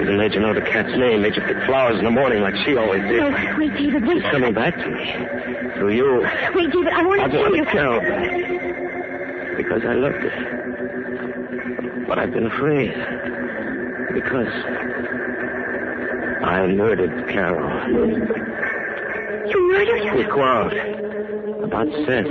Even 0.00 0.16
made 0.18 0.32
you 0.34 0.40
know 0.40 0.54
the 0.54 0.62
cat's 0.62 0.96
name. 0.98 1.22
Made 1.22 1.36
you 1.36 1.42
pick 1.42 1.56
flowers 1.66 1.98
in 1.98 2.04
the 2.04 2.10
morning 2.10 2.40
like 2.42 2.56
she 2.64 2.76
always 2.76 3.02
did. 3.02 3.20
No, 3.20 3.30
wait, 3.58 3.72
David, 3.74 4.06
wait. 4.06 4.22
She's 4.22 4.30
coming 4.32 4.54
back 4.54 4.74
to 4.76 4.88
me. 4.90 5.12
Through 5.74 5.92
you. 5.92 6.26
Wait, 6.54 6.70
David, 6.72 6.92
I 6.92 7.02
want 7.06 7.20
I 7.20 7.26
to 7.28 7.32
tell 7.32 7.42
wanted 7.42 7.56
you. 7.58 7.64
Carol. 7.66 8.00
Because 9.56 9.84
I 9.84 9.92
loved 9.94 10.16
her. 10.16 12.04
But 12.08 12.18
I've 12.18 12.32
been 12.32 12.46
afraid. 12.46 12.92
Because 14.14 14.48
I 16.44 16.66
murdered 16.66 17.28
Carol. 17.28 17.70
You 19.48 19.72
murdered 19.72 20.04
her? 20.06 20.16
We 20.16 20.24
quarreled 20.24 20.72
about 21.64 21.88
Seth. 22.06 22.26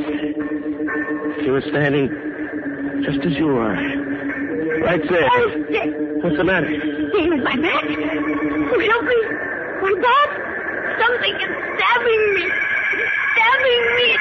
She 1.40 1.50
was 1.50 1.64
standing 1.70 2.10
just 3.04 3.26
as 3.26 3.34
you 3.34 3.50
are. 3.50 3.74
Right 4.84 5.02
there. 5.10 5.30
Oh, 5.32 5.48
What's 6.24 6.38
the 6.38 6.44
matter? 6.44 6.68
David, 6.70 7.44
my 7.44 7.56
back. 7.56 7.84
Oh, 7.84 8.80
help 8.80 9.04
me. 9.06 9.20
My 9.82 9.94
back. 10.02 10.30
Something 11.02 11.36
is 11.36 11.52
stabbing 11.78 12.34
me. 12.36 12.46
Stabbing 13.34 13.86
me. 13.96 14.18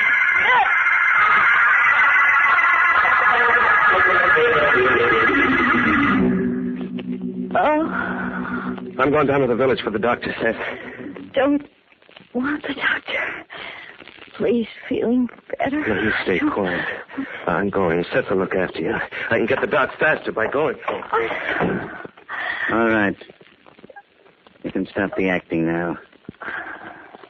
Oh, 7.53 7.83
I'm 8.99 9.11
going 9.11 9.27
down 9.27 9.41
to 9.41 9.47
the 9.49 9.57
village 9.57 9.81
for 9.83 9.91
the 9.91 9.99
doctor, 9.99 10.33
Seth. 10.41 11.33
don't 11.35 11.63
want 12.33 12.63
the 12.63 12.75
doctor. 12.75 13.45
please, 14.37 14.69
feeling 14.89 15.29
better. 15.81 15.95
Now, 15.95 16.03
you 16.03 16.13
stay 16.23 16.39
quiet. 16.39 16.87
I'm 17.47 17.71
going. 17.71 18.05
Seth 18.13 18.31
will 18.31 18.39
look 18.39 18.55
after 18.55 18.81
you. 18.81 18.95
I 19.31 19.39
can 19.39 19.47
get 19.47 19.61
the 19.61 19.67
doc 19.67 19.99
faster 19.99 20.33
by 20.33 20.47
going. 20.47 20.77
All 22.71 22.89
right. 22.89 23.17
You 24.63 24.71
can 24.73 24.87
stop 24.87 25.17
the 25.17 25.29
acting 25.29 25.67
now. 25.67 25.97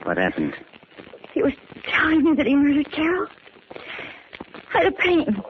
What 0.03 0.17
happened? 0.19 0.55
He 1.33 1.43
was 1.43 1.53
telling 1.85 2.25
me 2.25 2.35
that 2.35 2.47
he 2.47 2.55
murdered 2.57 2.91
Carol. 2.93 3.29
I 4.75 4.79
had 4.79 4.87
a 4.87 4.93
pain. 4.93 5.43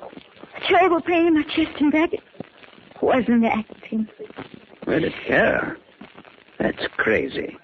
A 0.56 0.60
terrible 0.66 1.00
pain 1.00 1.26
in 1.26 1.34
my 1.34 1.42
chest 1.42 1.80
and 1.80 1.90
back. 1.92 2.12
It 2.12 2.22
wasn't 3.00 3.44
acting. 3.44 4.08
Murdered 4.86 5.14
Carol? 5.26 5.76
That's 6.58 6.86
crazy. 6.96 7.56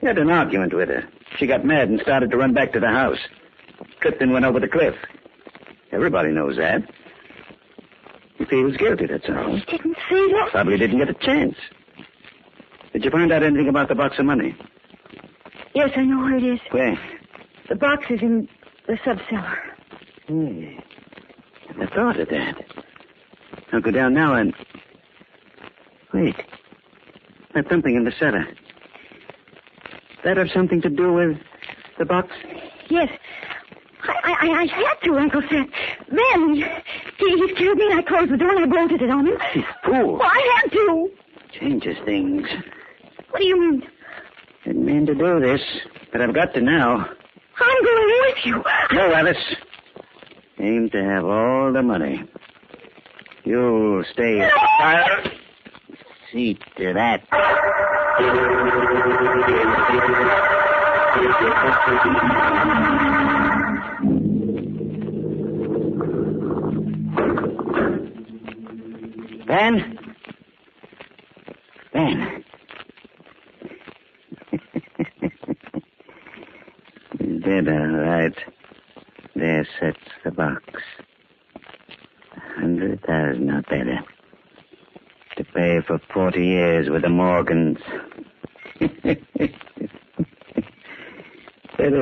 You 0.00 0.08
had 0.08 0.18
an 0.18 0.30
argument 0.30 0.72
with 0.74 0.88
her. 0.88 1.08
She 1.36 1.46
got 1.46 1.64
mad 1.64 1.88
and 1.88 2.00
started 2.00 2.30
to 2.30 2.36
run 2.36 2.52
back 2.54 2.72
to 2.72 2.80
the 2.80 2.88
house. 2.88 3.18
Clifton 4.04 4.34
went 4.34 4.44
over 4.44 4.60
the 4.60 4.68
cliff. 4.68 4.94
Everybody 5.90 6.28
knows 6.28 6.58
that. 6.58 6.82
He 8.50 8.56
was 8.56 8.76
guilty, 8.76 9.06
that's 9.06 9.24
all. 9.30 9.56
He 9.56 9.64
didn't 9.64 9.96
see 10.10 10.28
that. 10.32 10.48
Probably 10.50 10.76
didn't 10.76 10.98
get 10.98 11.08
a 11.08 11.14
chance. 11.14 11.56
Did 12.92 13.02
you 13.02 13.10
find 13.10 13.32
out 13.32 13.42
anything 13.42 13.66
about 13.66 13.88
the 13.88 13.94
box 13.94 14.18
of 14.18 14.26
money? 14.26 14.54
Yes, 15.74 15.88
I 15.96 16.02
know 16.02 16.18
where 16.18 16.36
it 16.36 16.44
is. 16.44 16.60
Where? 16.70 16.98
The 17.70 17.76
box 17.76 18.04
is 18.10 18.20
in 18.20 18.46
the 18.86 18.98
subcellar. 19.06 19.56
Hmm. 20.28 21.80
I 21.80 21.86
thought 21.86 22.20
of 22.20 22.28
that. 22.28 22.62
I'll 23.72 23.80
go 23.80 23.90
down 23.90 24.12
now 24.12 24.34
and. 24.34 24.54
Wait. 26.12 26.36
There's 27.54 27.66
something 27.70 27.96
in 27.96 28.04
the 28.04 28.12
cellar. 28.18 28.44
That 30.24 30.36
have 30.36 30.50
something 30.52 30.82
to 30.82 30.90
do 30.90 31.10
with 31.10 31.38
the 31.98 32.04
box? 32.04 32.28
Yes. 32.90 33.08
I, 34.24 34.32
I, 34.32 34.62
I 34.62 34.66
had 34.66 34.94
to, 35.04 35.16
Uncle 35.18 35.42
Seth. 35.42 35.68
Then 36.08 36.54
he, 36.54 36.64
he 37.18 37.54
scared 37.54 37.76
me 37.76 37.90
and 37.90 38.00
I 38.00 38.02
closed 38.02 38.32
the 38.32 38.38
door 38.38 38.56
and 38.56 38.64
I 38.64 38.66
bolted 38.66 39.02
it 39.02 39.10
on 39.10 39.26
him. 39.26 39.36
You 39.54 39.64
fool. 39.84 40.14
Well, 40.14 40.22
I 40.22 40.60
had 40.62 40.72
to. 40.72 41.10
Changes 41.52 41.98
things. 42.06 42.48
What 43.30 43.40
do 43.40 43.46
you 43.46 43.60
mean? 43.60 43.82
Didn't 44.64 44.84
mean 44.86 45.06
to 45.06 45.14
do 45.14 45.40
this, 45.40 45.60
but 46.10 46.22
I've 46.22 46.34
got 46.34 46.54
to 46.54 46.62
now. 46.62 47.06
I'm 47.60 47.84
going 47.84 48.08
with 48.26 48.46
you. 48.46 48.64
No, 48.92 49.12
Alice. 49.12 49.56
Aim 50.58 50.88
to 50.90 51.04
have 51.04 51.24
all 51.24 51.72
the 51.72 51.82
money. 51.82 52.24
You'll 53.44 54.04
stay. 54.10 54.38
No! 54.38 55.30
See 56.32 56.58
to 56.78 56.94
that. 56.94 57.22
Ben? 69.54 69.98
Ben? 71.92 72.44
Dead, 77.40 77.68
all 77.68 77.96
right. 77.98 78.34
There 79.36 79.64
sits 79.78 80.00
the 80.24 80.32
box. 80.32 80.64
A 82.36 82.40
hundred 82.58 83.00
thousand, 83.02 83.46
not 83.46 83.64
better. 83.66 84.00
To 85.36 85.44
pay 85.44 85.80
for 85.86 86.00
forty 86.12 86.46
years 86.46 86.90
with 86.90 87.02
the 87.02 87.10
Morgans. 87.10 87.78
Better 88.80 89.14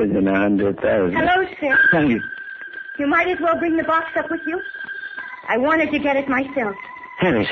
than 0.07 0.27
a 0.27 0.39
hundred 0.39 0.79
thousand. 0.79 1.17
Hello, 1.17 1.47
sir. 1.59 1.77
Thank 1.91 2.09
you. 2.13 2.21
You 2.97 3.05
might 3.05 3.27
as 3.27 3.39
well 3.39 3.59
bring 3.59 3.77
the 3.77 3.83
box 3.83 4.07
up 4.17 4.31
with 4.31 4.41
you. 4.47 4.59
I 5.47 5.59
wanted 5.59 5.91
to 5.91 5.99
get 5.99 6.15
it 6.15 6.27
myself. 6.27 6.75
Harris. 7.23 7.47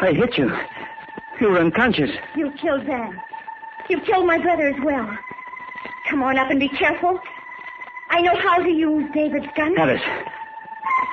I 0.00 0.12
hit 0.12 0.36
you. 0.36 0.50
You 1.40 1.50
were 1.50 1.58
unconscious. 1.60 2.10
You 2.34 2.50
killed 2.60 2.82
Van. 2.84 3.16
You 3.88 4.00
killed 4.00 4.26
my 4.26 4.38
brother 4.38 4.66
as 4.66 4.82
well. 4.82 5.08
Come 6.10 6.24
on 6.24 6.36
up 6.36 6.50
and 6.50 6.58
be 6.58 6.68
careful. 6.68 7.20
I 8.10 8.22
know 8.22 8.34
how 8.34 8.58
to 8.58 8.68
use 8.68 9.08
David's 9.14 9.46
gun. 9.56 9.78
Alice. 9.78 10.02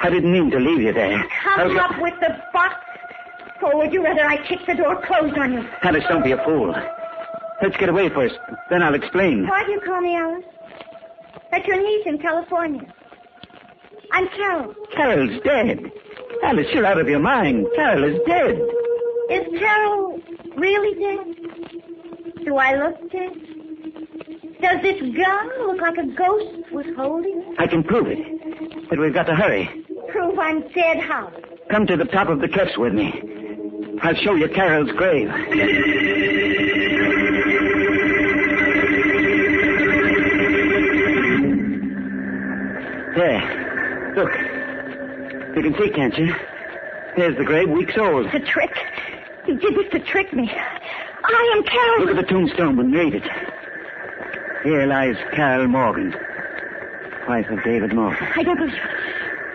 I 0.01 0.10
didn't 0.10 0.31
mean 0.31 0.49
to 0.49 0.60
leave 0.60 0.81
you 0.81 0.93
there. 0.93 1.23
Come 1.43 1.77
up 1.77 2.01
with 2.01 2.15
the 2.21 2.41
box. 2.53 2.73
Or 3.62 3.77
would 3.77 3.93
you 3.93 4.03
rather 4.03 4.25
I 4.25 4.38
kick 4.47 4.65
the 4.65 4.73
door 4.73 4.99
closed 5.05 5.38
on 5.38 5.53
you? 5.53 5.69
Alice, 5.84 6.03
don't 6.10 6.23
be 6.23 6.31
a 6.31 6.43
fool. 6.43 6.73
Let's 7.62 7.77
get 7.77 7.89
away 7.89 8.10
first. 8.10 8.39
Then 8.71 8.81
I'll 8.81 8.95
explain. 8.95 9.47
Why 9.47 9.63
do 9.63 9.71
you 9.73 9.81
call 9.81 10.01
me 10.01 10.15
Alice? 10.15 10.45
That's 11.51 11.67
your 11.67 11.77
niece 11.77 12.07
in 12.07 12.17
California. 12.17 12.91
I'm 14.12 14.27
Carol. 14.29 14.73
Carol's 14.95 15.39
dead. 15.43 15.91
Alice, 16.44 16.67
you're 16.74 16.86
out 16.86 17.00
of 17.00 17.08
your 17.08 17.20
mind. 17.20 17.67
Carol 17.76 18.04
is 18.04 18.20
dead. 18.26 18.60
Is 19.30 19.60
Carol 19.60 20.20
really 20.58 21.00
dead? 21.00 22.44
Do 22.46 22.58
I 22.58 22.76
look 22.76 23.12
dead? 23.12 23.32
Does 24.62 24.82
this 24.82 25.02
gun 25.15 25.50
look 25.67 25.82
like 25.82 25.98
a 25.98 26.06
ghost 26.08 26.72
was 26.72 26.86
holding 26.96 27.39
it? 27.39 27.60
I 27.60 27.67
can 27.67 27.84
prove 27.84 28.08
it. 28.08 28.89
But 28.89 29.00
we've 29.00 29.13
got 29.13 29.24
to 29.24 29.36
hurry. 29.36 29.70
Prove 30.10 30.38
I'm 30.38 30.62
dead 30.70 31.00
how? 31.00 31.32
Come 31.70 31.88
to 31.88 31.96
the 31.96 32.06
top 32.06 32.28
of 32.30 32.39
the 32.41 32.48
cliffs 32.48 32.78
with 32.78 32.94
me. 32.94 33.12
I'll 34.02 34.15
show 34.15 34.36
you 34.36 34.48
Carol's 34.50 34.91
grave. 34.91 35.30
There. 43.15 44.13
Look. 44.15 44.32
You 45.56 45.64
can 45.64 45.76
see, 45.78 45.90
can't 45.90 46.18
you? 46.18 46.34
There's 47.18 47.38
the 47.38 47.44
grave, 47.44 47.70
weeks 47.70 47.98
old. 47.98 48.28
It's 48.28 48.36
a 48.36 48.40
trick. 48.40 48.72
You 49.48 49.58
did 49.58 49.76
this 49.76 49.92
to 49.92 50.00
trick 50.00 50.32
me. 50.34 50.50
I 50.52 51.54
am 51.56 51.64
Carol. 51.64 52.06
Look 52.06 52.18
at 52.18 52.26
the 52.26 52.32
tombstone 52.32 52.80
and 52.80 52.94
read 52.94 53.16
it. 53.16 53.24
Here 54.64 54.86
lies 54.86 55.16
Carol 55.34 55.68
Morgan, 55.68 56.16
wife 57.28 57.50
of 57.50 57.64
David 57.64 57.94
Morgan. 57.94 58.28
I 58.36 58.44
don't 58.44 58.58
believe. 58.58 58.80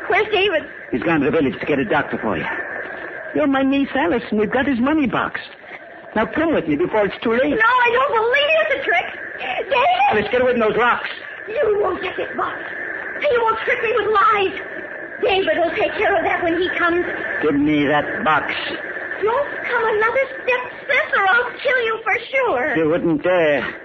Where's 0.09 0.29
David? 0.33 0.65
He's 0.91 1.03
gone 1.03 1.21
to 1.21 1.27
the 1.27 1.31
village 1.31 1.59
to 1.61 1.67
get 1.67 1.79
a 1.79 1.85
doctor 1.85 2.19
for 2.19 2.37
you. 2.37 2.45
You're 3.35 3.47
my 3.47 3.63
niece 3.63 3.89
Alice, 3.95 4.25
and 4.31 4.41
we've 4.41 4.51
got 4.51 4.67
his 4.67 4.79
money 4.81 5.07
box. 5.07 5.41
Now 6.15 6.27
come 6.27 6.55
with 6.55 6.67
me 6.69 6.77
before 6.77 7.07
it's 7.07 7.17
too 7.23 7.33
late. 7.33 7.51
No, 7.51 7.57
I 7.57 7.91
don't 7.93 8.13
believe 8.13 8.57
it's 8.61 8.81
a 8.81 8.85
trick. 8.85 9.07
David! 9.39 9.79
Alice, 10.11 10.27
get 10.31 10.41
away 10.43 10.53
from 10.53 10.61
those 10.61 10.77
rocks. 10.77 11.09
You 11.49 11.79
won't 11.81 12.03
get 12.03 12.17
this 12.17 12.37
box. 12.37 12.59
You 13.21 13.41
won't 13.43 13.59
trick 13.61 13.83
me 13.83 13.93
with 13.97 14.09
lies. 14.13 14.61
David 15.27 15.59
will 15.59 15.75
take 15.75 15.93
care 15.93 16.17
of 16.17 16.23
that 16.25 16.43
when 16.43 16.61
he 16.61 16.69
comes. 16.79 17.05
Give 17.43 17.55
me 17.55 17.85
that 17.87 18.25
box. 18.25 18.55
Don't 19.23 19.65
come 19.65 19.85
another 19.85 20.25
step, 20.43 20.63
sis, 20.87 21.19
or 21.19 21.27
I'll 21.27 21.51
kill 21.61 21.81
you 21.85 22.01
for 22.05 22.19
sure. 22.31 22.77
You 22.77 22.89
wouldn't 22.89 23.23
dare. 23.23 23.83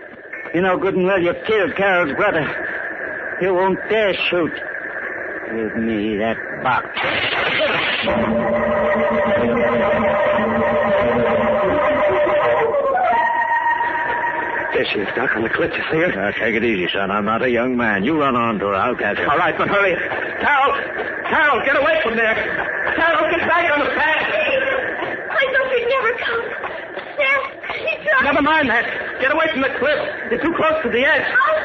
You 0.53 0.61
know 0.61 0.77
good 0.77 0.95
and 0.95 1.05
well 1.05 1.21
you 1.21 1.33
killed 1.47 1.75
Carol's 1.75 2.15
brother. 2.15 2.45
You 3.41 3.53
won't 3.53 3.79
dare 3.89 4.13
shoot. 4.29 4.51
Give 5.51 5.75
me 5.77 6.17
that 6.17 6.37
box. 6.63 6.87
There 14.81 14.89
she 14.89 14.99
is, 15.05 15.13
Doc, 15.13 15.29
on 15.37 15.45
the 15.45 15.53
cliff. 15.53 15.69
You 15.77 15.85
see 15.93 16.01
her? 16.01 16.09
Now, 16.09 16.29
uh, 16.29 16.31
take 16.41 16.57
it 16.57 16.65
easy, 16.65 16.89
son. 16.89 17.13
I'm 17.13 17.21
not 17.21 17.45
a 17.45 17.51
young 17.51 17.77
man. 17.77 18.01
You 18.01 18.17
run 18.17 18.33
on 18.33 18.57
to 18.57 18.73
her. 18.73 18.73
I'll 18.73 18.97
catch 18.97 19.21
her. 19.21 19.29
All 19.29 19.37
right, 19.37 19.53
but 19.53 19.69
hurry. 19.69 19.93
Carol! 20.41 20.73
Carol, 21.29 21.61
get 21.61 21.77
away 21.77 22.01
from 22.01 22.17
there. 22.17 22.33
Carol, 22.97 23.29
get 23.29 23.45
back 23.45 23.69
on 23.69 23.77
the 23.77 23.93
path. 23.93 24.25
I 24.25 25.43
thought 25.53 25.69
you'd 25.69 25.85
never 25.85 26.11
come. 26.17 26.43
Seth, 27.13 27.77
he's 27.77 28.01
trying. 28.09 28.25
Never 28.25 28.41
mind 28.41 28.73
that. 28.73 29.21
Get 29.21 29.29
away 29.29 29.53
from 29.53 29.61
the 29.61 29.69
cliff. 29.77 30.01
You're 30.33 30.41
too 30.41 30.53
close 30.57 30.81
to 30.81 30.89
the 30.89 31.05
edge. 31.05 31.29
Oh, 31.29 31.61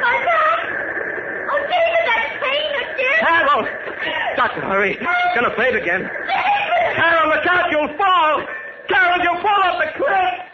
my 0.00 0.16
back. 0.24 0.60
Oh, 1.52 1.60
David, 1.68 2.04
that's 2.08 2.32
pain 2.48 2.70
again. 2.80 3.18
Carol! 3.28 3.60
Doctor, 4.40 4.64
hurry. 4.64 4.96
She's 4.96 5.34
gonna 5.36 5.52
fade 5.52 5.76
again. 5.76 6.00
David! 6.00 6.96
Carol, 6.96 7.28
look 7.28 7.44
out, 7.44 7.68
you'll 7.68 7.92
fall! 8.00 8.40
Carol, 8.88 9.20
you'll 9.20 9.42
fall 9.44 9.60
off 9.68 9.84
the 9.84 9.92
cliff! 10.00 10.47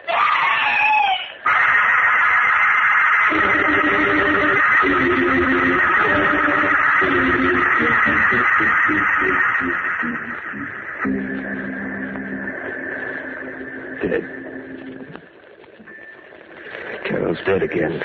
Dead. 14.02 14.24
Carol's 17.04 17.38
dead 17.46 17.62
again. 17.62 18.02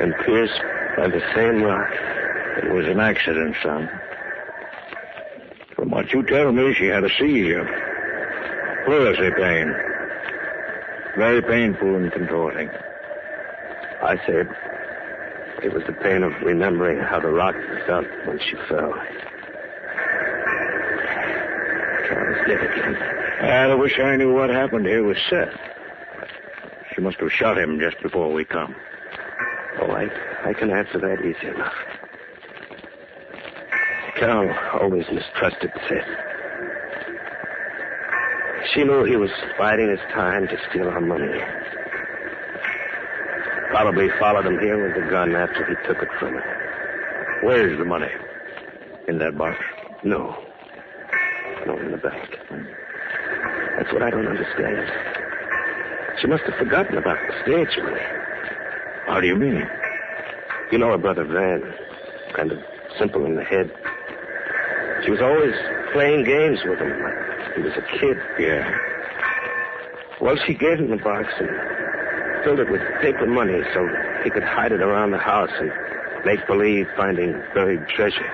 And 0.00 0.14
pierced 0.24 0.60
by 0.96 1.08
the 1.08 1.20
same 1.34 1.62
rock. 1.62 1.90
It 2.62 2.72
was 2.72 2.86
an 2.86 3.00
accident, 3.00 3.56
son. 3.62 3.88
From 5.74 5.90
what 5.90 6.12
you 6.12 6.22
tell 6.22 6.52
me, 6.52 6.74
she 6.74 6.86
had 6.86 7.02
a 7.02 7.10
seizure. 7.18 7.64
Pleurisy 8.84 9.30
pain. 9.36 9.74
Very 11.16 11.42
painful 11.42 11.96
and 11.96 12.12
contorting. 12.12 12.70
I 14.00 14.16
said 14.26 14.47
it 15.68 15.74
was 15.74 15.84
the 15.84 15.92
pain 15.92 16.22
of 16.22 16.32
remembering 16.40 16.98
how 16.98 17.20
the 17.20 17.28
rock 17.28 17.54
felt 17.86 18.06
when 18.24 18.38
she 18.38 18.54
fell. 18.70 18.94
Carol's 22.08 22.46
dead 22.48 22.64
again. 22.64 22.96
And 23.42 23.72
I 23.72 23.74
wish 23.74 23.98
I 23.98 24.16
knew 24.16 24.32
what 24.32 24.48
happened 24.48 24.86
here 24.86 25.04
with 25.04 25.18
Seth. 25.28 25.52
She 26.94 27.02
must 27.02 27.18
have 27.18 27.30
shot 27.30 27.58
him 27.58 27.78
just 27.78 28.00
before 28.02 28.32
we 28.32 28.46
come. 28.46 28.74
Oh, 29.82 29.90
I, 29.90 30.08
I 30.48 30.54
can 30.54 30.70
answer 30.70 30.98
that 31.00 31.20
easy 31.20 31.48
enough. 31.48 31.74
Carol 34.16 34.56
always 34.80 35.04
mistrusted 35.12 35.70
Seth. 35.86 36.08
She 38.72 38.84
knew 38.84 39.04
he 39.04 39.16
was 39.16 39.30
biding 39.58 39.90
his 39.90 40.00
time 40.14 40.48
to 40.48 40.56
steal 40.70 40.88
our 40.88 41.02
money. 41.02 41.38
Probably 43.70 44.08
followed 44.18 44.46
him 44.46 44.58
here 44.58 44.82
with 44.82 44.94
the 45.02 45.10
gun 45.10 45.34
after 45.34 45.64
he 45.66 45.74
took 45.86 46.02
it 46.02 46.08
from 46.18 46.34
her. 46.34 47.40
Where's 47.44 47.78
the 47.78 47.84
money? 47.84 48.10
In 49.06 49.18
that 49.18 49.36
box? 49.36 49.56
No. 50.04 50.36
No, 51.66 51.76
in 51.78 51.90
the 51.92 51.98
bank. 51.98 52.38
That's 53.78 53.92
what 53.92 54.02
I 54.02 54.10
don't 54.10 54.26
understand. 54.26 54.90
She 56.20 56.26
must 56.26 56.42
have 56.44 56.54
forgotten 56.58 56.98
about 56.98 57.18
the 57.26 57.34
stage 57.42 57.76
money. 57.84 58.02
How 59.06 59.20
do 59.20 59.26
you 59.26 59.36
mean? 59.36 59.62
You 60.72 60.78
know 60.78 60.88
her 60.90 60.98
brother 60.98 61.24
Van. 61.24 61.62
Kind 62.34 62.52
of 62.52 62.58
simple 62.98 63.24
in 63.24 63.36
the 63.36 63.44
head. 63.44 63.70
She 65.04 65.10
was 65.10 65.20
always 65.20 65.54
playing 65.92 66.24
games 66.24 66.58
with 66.64 66.78
him 66.78 67.02
like 67.02 67.54
he 67.54 67.62
was 67.62 67.72
a 67.76 67.98
kid. 67.98 68.16
Yeah. 68.38 68.76
Well, 70.20 70.36
she 70.46 70.54
gave 70.54 70.78
him 70.78 70.90
the 70.90 70.96
box 70.96 71.28
and 71.38 71.48
filled 72.44 72.60
it 72.60 72.70
with 72.70 72.82
paper 73.00 73.26
money 73.26 73.60
so 73.74 73.88
he 74.24 74.30
could 74.30 74.42
hide 74.44 74.72
it 74.72 74.80
around 74.80 75.10
the 75.10 75.18
house 75.18 75.50
and 75.60 75.70
make 76.24 76.46
believe 76.46 76.86
finding 76.96 77.32
buried 77.54 77.86
treasure. 77.88 78.26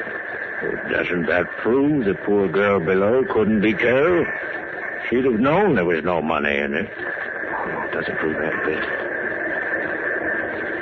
Well, 0.63 0.93
doesn't 0.93 1.27
that 1.27 1.47
prove 1.63 2.05
the 2.05 2.15
poor 2.15 2.49
girl 2.49 2.81
below 2.81 3.25
couldn't 3.33 3.61
be 3.61 3.75
Carol? 3.75 4.25
She'd 5.09 5.25
have 5.25 5.41
known 5.41 5.75
there 5.75 5.85
was 5.85 6.03
no 6.05 6.23
money 6.23 6.57
in 6.57 6.75
it. 6.75 6.91
Oh, 6.91 7.83
it 7.83 7.93
doesn't 7.93 8.17
prove 8.19 8.37
that 8.37 8.65
bit. 8.65 8.83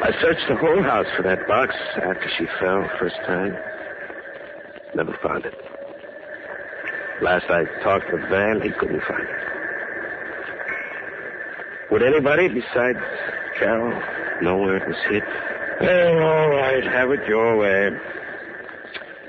I 0.02 0.10
searched 0.20 0.48
the 0.48 0.56
whole 0.56 0.82
house 0.82 1.06
for 1.16 1.22
that 1.22 1.46
box 1.46 1.74
after 1.96 2.28
she 2.36 2.46
fell 2.58 2.88
first 2.98 3.16
time. 3.26 3.56
Never 4.94 5.16
found 5.22 5.46
it. 5.46 5.54
Last 7.22 7.46
I 7.48 7.64
talked 7.82 8.12
with 8.12 8.22
Van, 8.28 8.60
he 8.60 8.70
couldn't 8.70 9.02
find 9.02 9.22
it. 9.22 9.51
Would 11.92 12.02
anybody 12.02 12.48
besides 12.48 12.98
Carol 13.58 13.92
know 14.40 14.56
where 14.56 14.78
it 14.78 14.88
was 14.88 14.96
hid? 15.10 15.22
Well, 15.78 15.90
oh, 15.90 16.26
all 16.26 16.48
right. 16.48 16.82
Have 16.84 17.10
it 17.10 17.28
your 17.28 17.58
way. 17.58 17.90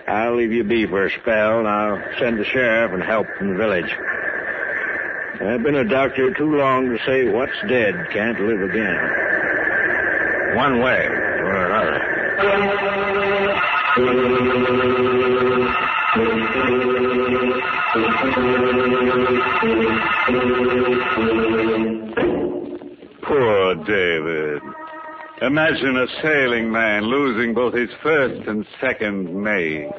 I'll 0.08 0.38
leave 0.38 0.54
you 0.54 0.64
be 0.64 0.86
for 0.86 1.08
a 1.08 1.12
spell, 1.12 1.60
and 1.60 1.68
I'll 1.68 2.02
send 2.20 2.40
the 2.40 2.46
sheriff 2.46 2.94
and 2.94 3.04
help 3.04 3.28
from 3.38 3.50
the 3.50 3.56
village. 3.56 3.94
I've 5.42 5.62
been 5.62 5.76
a 5.76 5.84
doctor 5.84 6.34
too 6.34 6.56
long 6.56 6.88
to 6.88 6.98
say 7.06 7.30
what's 7.30 7.52
dead 7.68 7.96
can't 8.14 8.40
live 8.40 8.62
again. 8.62 8.96
One 10.56 10.80
way 10.80 11.06
or 11.06 11.66
another. 11.66 12.00
Poor 23.34 23.74
David. 23.74 24.62
Imagine 25.42 25.98
a 25.98 26.06
sailing 26.22 26.72
man 26.72 27.06
losing 27.06 27.56
both 27.56 27.74
his 27.74 27.90
first 28.04 28.48
and 28.48 28.64
second 28.80 29.34
mate. 29.34 29.90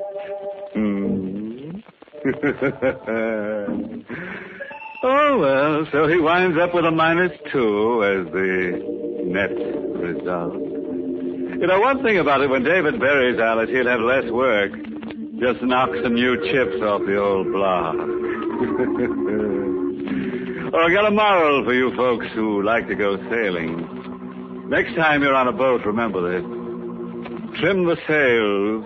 Hmm. 0.72 1.80
oh, 5.02 5.38
well, 5.40 5.84
so 5.90 6.06
he 6.06 6.20
winds 6.20 6.56
up 6.58 6.74
with 6.74 6.84
a 6.84 6.92
minus 6.92 7.32
two 7.50 8.04
as 8.04 8.32
the 8.32 8.80
net 9.26 9.50
result. 9.50 10.54
You 10.54 11.66
know, 11.66 11.80
one 11.80 12.04
thing 12.04 12.18
about 12.18 12.40
it, 12.40 12.50
when 12.50 12.62
David 12.62 13.00
buries 13.00 13.40
Alice, 13.40 13.68
he'll 13.68 13.88
have 13.88 13.98
less 13.98 14.30
work. 14.30 14.70
Just 15.40 15.60
knock 15.60 15.90
some 16.04 16.14
new 16.14 16.36
chips 16.52 16.80
off 16.82 17.00
the 17.04 17.18
old 17.20 17.50
block. 17.50 17.96
oh, 20.74 20.86
I 20.86 20.92
got 20.92 21.06
a 21.06 21.10
moral 21.10 21.64
for 21.64 21.72
you 21.72 21.94
folks 21.96 22.26
who 22.34 22.62
like 22.62 22.88
to 22.88 22.94
go 22.94 23.16
sailing. 23.30 24.68
Next 24.68 24.94
time 24.96 25.22
you're 25.22 25.34
on 25.34 25.46
a 25.46 25.52
boat, 25.52 25.86
remember 25.86 26.20
this. 26.32 26.42
Trim 27.60 27.84
the 27.84 27.96
sails 28.08 28.84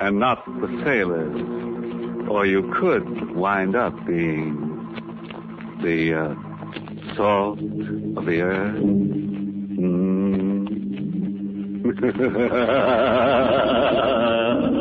and 0.00 0.18
not 0.18 0.44
the 0.46 0.82
sailors. 0.84 2.28
Or 2.28 2.46
you 2.46 2.72
could 2.80 3.34
wind 3.36 3.76
up 3.76 3.94
being 4.06 4.56
the 5.82 6.14
uh, 6.14 6.34
salt 7.16 7.58
of 7.58 8.26
the 8.26 8.40
earth. 8.40 8.76
Mm. 9.80 10.06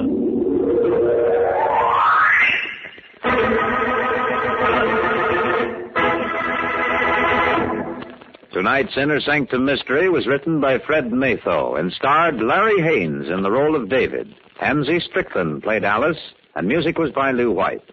Tonight's 8.59 8.97
Inner 8.97 9.21
Sanctum 9.21 9.63
Mystery 9.63 10.09
was 10.09 10.27
written 10.27 10.59
by 10.59 10.79
Fred 10.79 11.13
Matho 11.13 11.79
and 11.79 11.93
starred 11.93 12.41
Larry 12.41 12.81
Haines 12.81 13.29
in 13.29 13.41
the 13.41 13.49
role 13.49 13.73
of 13.73 13.87
David. 13.87 14.35
Tansy 14.59 14.99
Strickland 14.99 15.63
played 15.63 15.85
Alice, 15.85 16.19
and 16.55 16.67
music 16.67 16.97
was 16.97 17.09
by 17.09 17.31
Lew 17.31 17.51
White. 17.51 17.89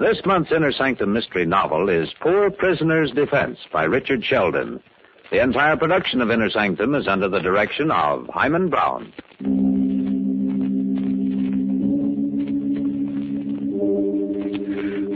This 0.00 0.24
month's 0.24 0.50
Inner 0.50 0.72
Sanctum 0.72 1.12
Mystery 1.12 1.44
novel 1.44 1.90
is 1.90 2.08
Poor 2.20 2.50
Prisoner's 2.50 3.10
Defense 3.10 3.58
by 3.70 3.84
Richard 3.84 4.24
Sheldon. 4.24 4.80
The 5.30 5.42
entire 5.42 5.76
production 5.76 6.22
of 6.22 6.30
Inner 6.30 6.48
Sanctum 6.48 6.94
is 6.94 7.06
under 7.06 7.28
the 7.28 7.40
direction 7.40 7.90
of 7.90 8.30
Himan 8.32 8.70
Brown. 8.70 9.12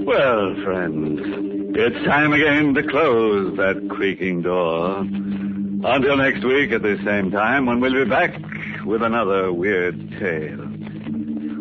Well, 0.05 0.55
friends, 0.63 1.52
it's 1.75 2.05
time 2.05 2.35
again 2.35 2.75
to 2.75 2.83
close 2.83 3.57
that 3.57 3.89
creaking 3.89 4.43
door. 4.43 4.99
Until 4.99 6.17
next 6.17 6.45
week 6.45 6.71
at 6.71 6.83
the 6.83 6.99
same 7.05 7.31
time 7.31 7.65
when 7.65 7.81
we'll 7.81 8.05
be 8.05 8.05
back 8.05 8.39
with 8.85 9.03
another 9.03 9.53
weird 9.53 10.11
tale. 10.19 10.61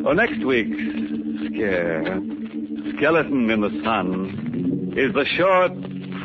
Oh, 0.06 0.12
next 0.12 0.44
week's 0.44 0.78
scare, 1.48 2.20
Skeleton 2.98 3.50
in 3.50 3.62
the 3.62 3.82
Sun, 3.84 4.94
is 4.98 5.14
the 5.14 5.26
short, 5.26 5.72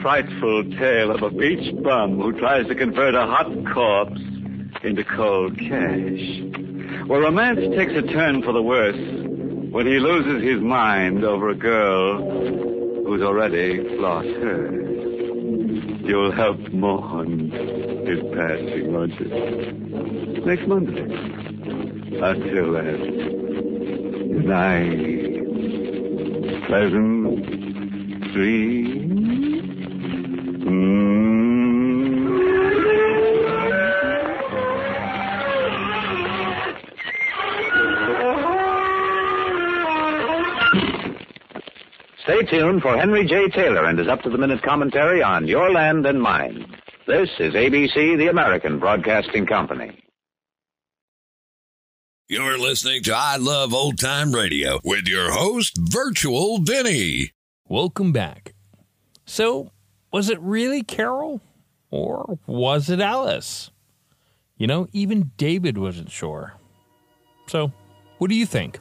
frightful 0.03 0.65
tale 0.79 1.13
of 1.13 1.23
a 1.23 1.31
beach 1.31 1.73
bum 1.83 2.19
who 2.21 2.33
tries 2.33 2.67
to 2.67 2.75
convert 2.75 3.15
a 3.15 3.25
hot 3.25 3.53
corpse 3.73 4.21
into 4.83 5.05
cold 5.05 5.57
cash. 5.59 7.07
Well, 7.07 7.21
romance 7.21 7.61
takes 7.77 7.93
a 7.93 8.03
turn 8.03 8.43
for 8.43 8.53
the 8.53 8.63
worse 8.63 8.97
when 9.71 9.87
he 9.87 10.01
loses 10.01 10.43
his 10.43 10.61
mind 10.61 11.25
over 11.25 11.51
a 11.51 11.55
girl 11.55 12.66
who's 13.07 13.23
already 13.23 13.79
lost 13.99 14.27
hers. 14.27 14.85
You'll 16.05 16.33
help 16.33 16.59
mourn 16.73 17.51
his 18.05 18.21
passing, 18.35 18.93
won't 18.93 19.15
you? 19.21 19.29
Next 20.45 20.67
Monday. 20.67 21.03
Until 22.21 22.73
then, 22.73 22.99
good 24.33 24.45
night. 24.45 25.47
Pleasant 26.67 28.33
dreams. 28.33 28.96
Tuned 42.47 42.83
for 42.83 42.97
Henry 42.97 43.27
J. 43.27 43.49
Taylor 43.49 43.85
and 43.85 43.99
his 43.99 44.09
up 44.09 44.23
to 44.23 44.31
the 44.31 44.39
minute 44.39 44.63
commentary 44.63 45.23
on 45.23 45.47
Your 45.47 45.71
Land 45.71 46.07
and 46.07 46.21
Mine. 46.21 46.67
This 47.07 47.29
is 47.39 47.55
ABC, 47.55 48.17
the 48.17 48.29
American 48.29 48.79
Broadcasting 48.79 49.47
Company. 49.47 50.03
You're 52.29 52.59
listening 52.59 53.03
to 53.05 53.15
I 53.15 53.37
Love 53.37 53.73
Old 53.73 53.99
Time 53.99 54.33
Radio 54.33 54.81
with 54.83 55.07
your 55.07 55.31
host, 55.31 55.77
Virtual 55.79 56.59
Vinny. 56.59 57.31
Welcome 57.69 58.13
back. 58.13 58.55
So, 59.25 59.71
was 60.13 60.29
it 60.29 60.41
really 60.41 60.83
Carol 60.83 61.41
or 61.91 62.39
was 62.47 62.91
it 62.91 63.01
Alice? 63.01 63.71
You 64.57 64.67
know, 64.67 64.89
even 64.93 65.31
David 65.37 65.79
wasn't 65.79 66.11
sure. 66.11 66.55
So, 67.47 67.73
what 68.19 68.29
do 68.29 68.35
you 68.35 68.47
think? 68.47 68.81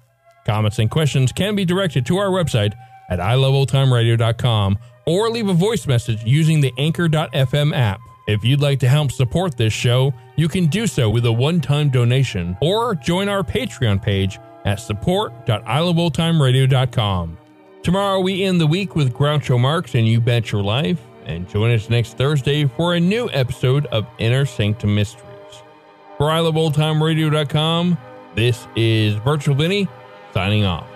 Comments 0.45 0.77
and 0.79 0.89
questions 0.89 1.31
can 1.31 1.55
be 1.55 1.65
directed 1.65 2.05
to 2.07 2.17
our 2.17 2.29
website 2.29 2.73
at 3.09 3.19
iloveoldtimeradio.com 3.19 4.77
or 5.05 5.29
leave 5.29 5.49
a 5.49 5.53
voice 5.53 5.85
message 5.87 6.23
using 6.23 6.61
the 6.61 6.71
Anchor.fm 6.77 7.75
app. 7.75 7.99
If 8.27 8.43
you'd 8.43 8.61
like 8.61 8.79
to 8.79 8.87
help 8.87 9.11
support 9.11 9.57
this 9.57 9.73
show, 9.73 10.13
you 10.35 10.47
can 10.47 10.67
do 10.67 10.85
so 10.87 11.09
with 11.09 11.25
a 11.25 11.31
one 11.31 11.59
time 11.59 11.89
donation 11.89 12.55
or 12.61 12.93
join 12.95 13.27
our 13.29 13.43
Patreon 13.43 14.01
page 14.01 14.39
at 14.65 14.79
support.iloveoldtimeradio.com. 14.79 17.37
Tomorrow 17.83 18.19
we 18.19 18.43
end 18.43 18.61
the 18.61 18.67
week 18.67 18.95
with 18.95 19.11
Groucho 19.13 19.59
Marx 19.59 19.95
and 19.95 20.07
You 20.07 20.21
Bet 20.21 20.51
Your 20.51 20.61
Life, 20.61 21.01
and 21.25 21.49
join 21.49 21.71
us 21.71 21.89
next 21.89 22.15
Thursday 22.15 22.65
for 22.65 22.93
a 22.93 22.99
new 22.99 23.27
episode 23.33 23.87
of 23.87 24.05
Inner 24.19 24.45
Sanctum 24.45 24.93
Mysteries. 24.93 25.25
For 26.17 26.27
iloveoldtimeradio.com, 26.27 27.97
this 28.35 28.67
is 28.75 29.15
Virtual 29.15 29.55
Vinny 29.55 29.87
signing 30.33 30.65
off. 30.65 30.90